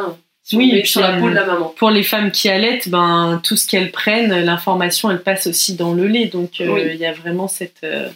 oui, 0.52 0.86
sur 0.86 1.00
la 1.00 1.18
peau 1.18 1.28
de 1.28 1.34
la 1.34 1.44
maman. 1.44 1.74
Pour 1.76 1.90
les 1.90 2.02
femmes 2.02 2.30
qui 2.30 2.48
allaitent, 2.48 2.88
ben, 2.88 3.40
tout 3.42 3.56
ce 3.56 3.66
qu'elles 3.66 3.90
prennent, 3.90 4.44
l'information, 4.44 5.10
elle 5.10 5.22
passe 5.22 5.46
aussi 5.46 5.74
dans 5.74 5.92
le 5.92 6.06
lait. 6.06 6.26
Donc, 6.26 6.60
euh, 6.60 6.92
il 6.92 7.00
y 7.00 7.06
a 7.06 7.12
vraiment 7.12 7.48
cette. 7.48 7.78
Euh, 7.84 8.08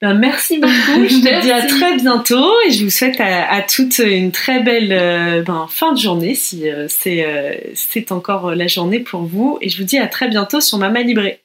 ben, 0.00 0.14
merci 0.14 0.58
beaucoup. 0.58 0.72
Je 1.08 1.20
te 1.20 1.42
dis 1.42 1.50
à 1.50 1.66
très 1.66 1.96
bientôt 1.96 2.52
et 2.66 2.70
je 2.70 2.84
vous 2.84 2.90
souhaite 2.90 3.20
à, 3.20 3.60
toutes 3.62 3.98
une 3.98 4.30
très 4.30 4.62
belle 4.62 4.92
euh, 4.92 5.42
ben, 5.42 5.66
fin 5.68 5.92
de 5.92 5.98
journée 5.98 6.36
si 6.36 6.66
c'est 6.88 7.72
c'est 7.74 8.12
encore 8.12 8.54
la 8.54 8.68
journée 8.68 9.00
pour 9.00 9.22
vous. 9.22 9.58
Et 9.60 9.68
je 9.68 9.78
vous 9.78 9.84
dis 9.84 9.98
à 9.98 10.06
très 10.06 10.28
bientôt 10.28 10.60
sur 10.60 10.78
Mama 10.78 11.02
Libré. 11.02 11.40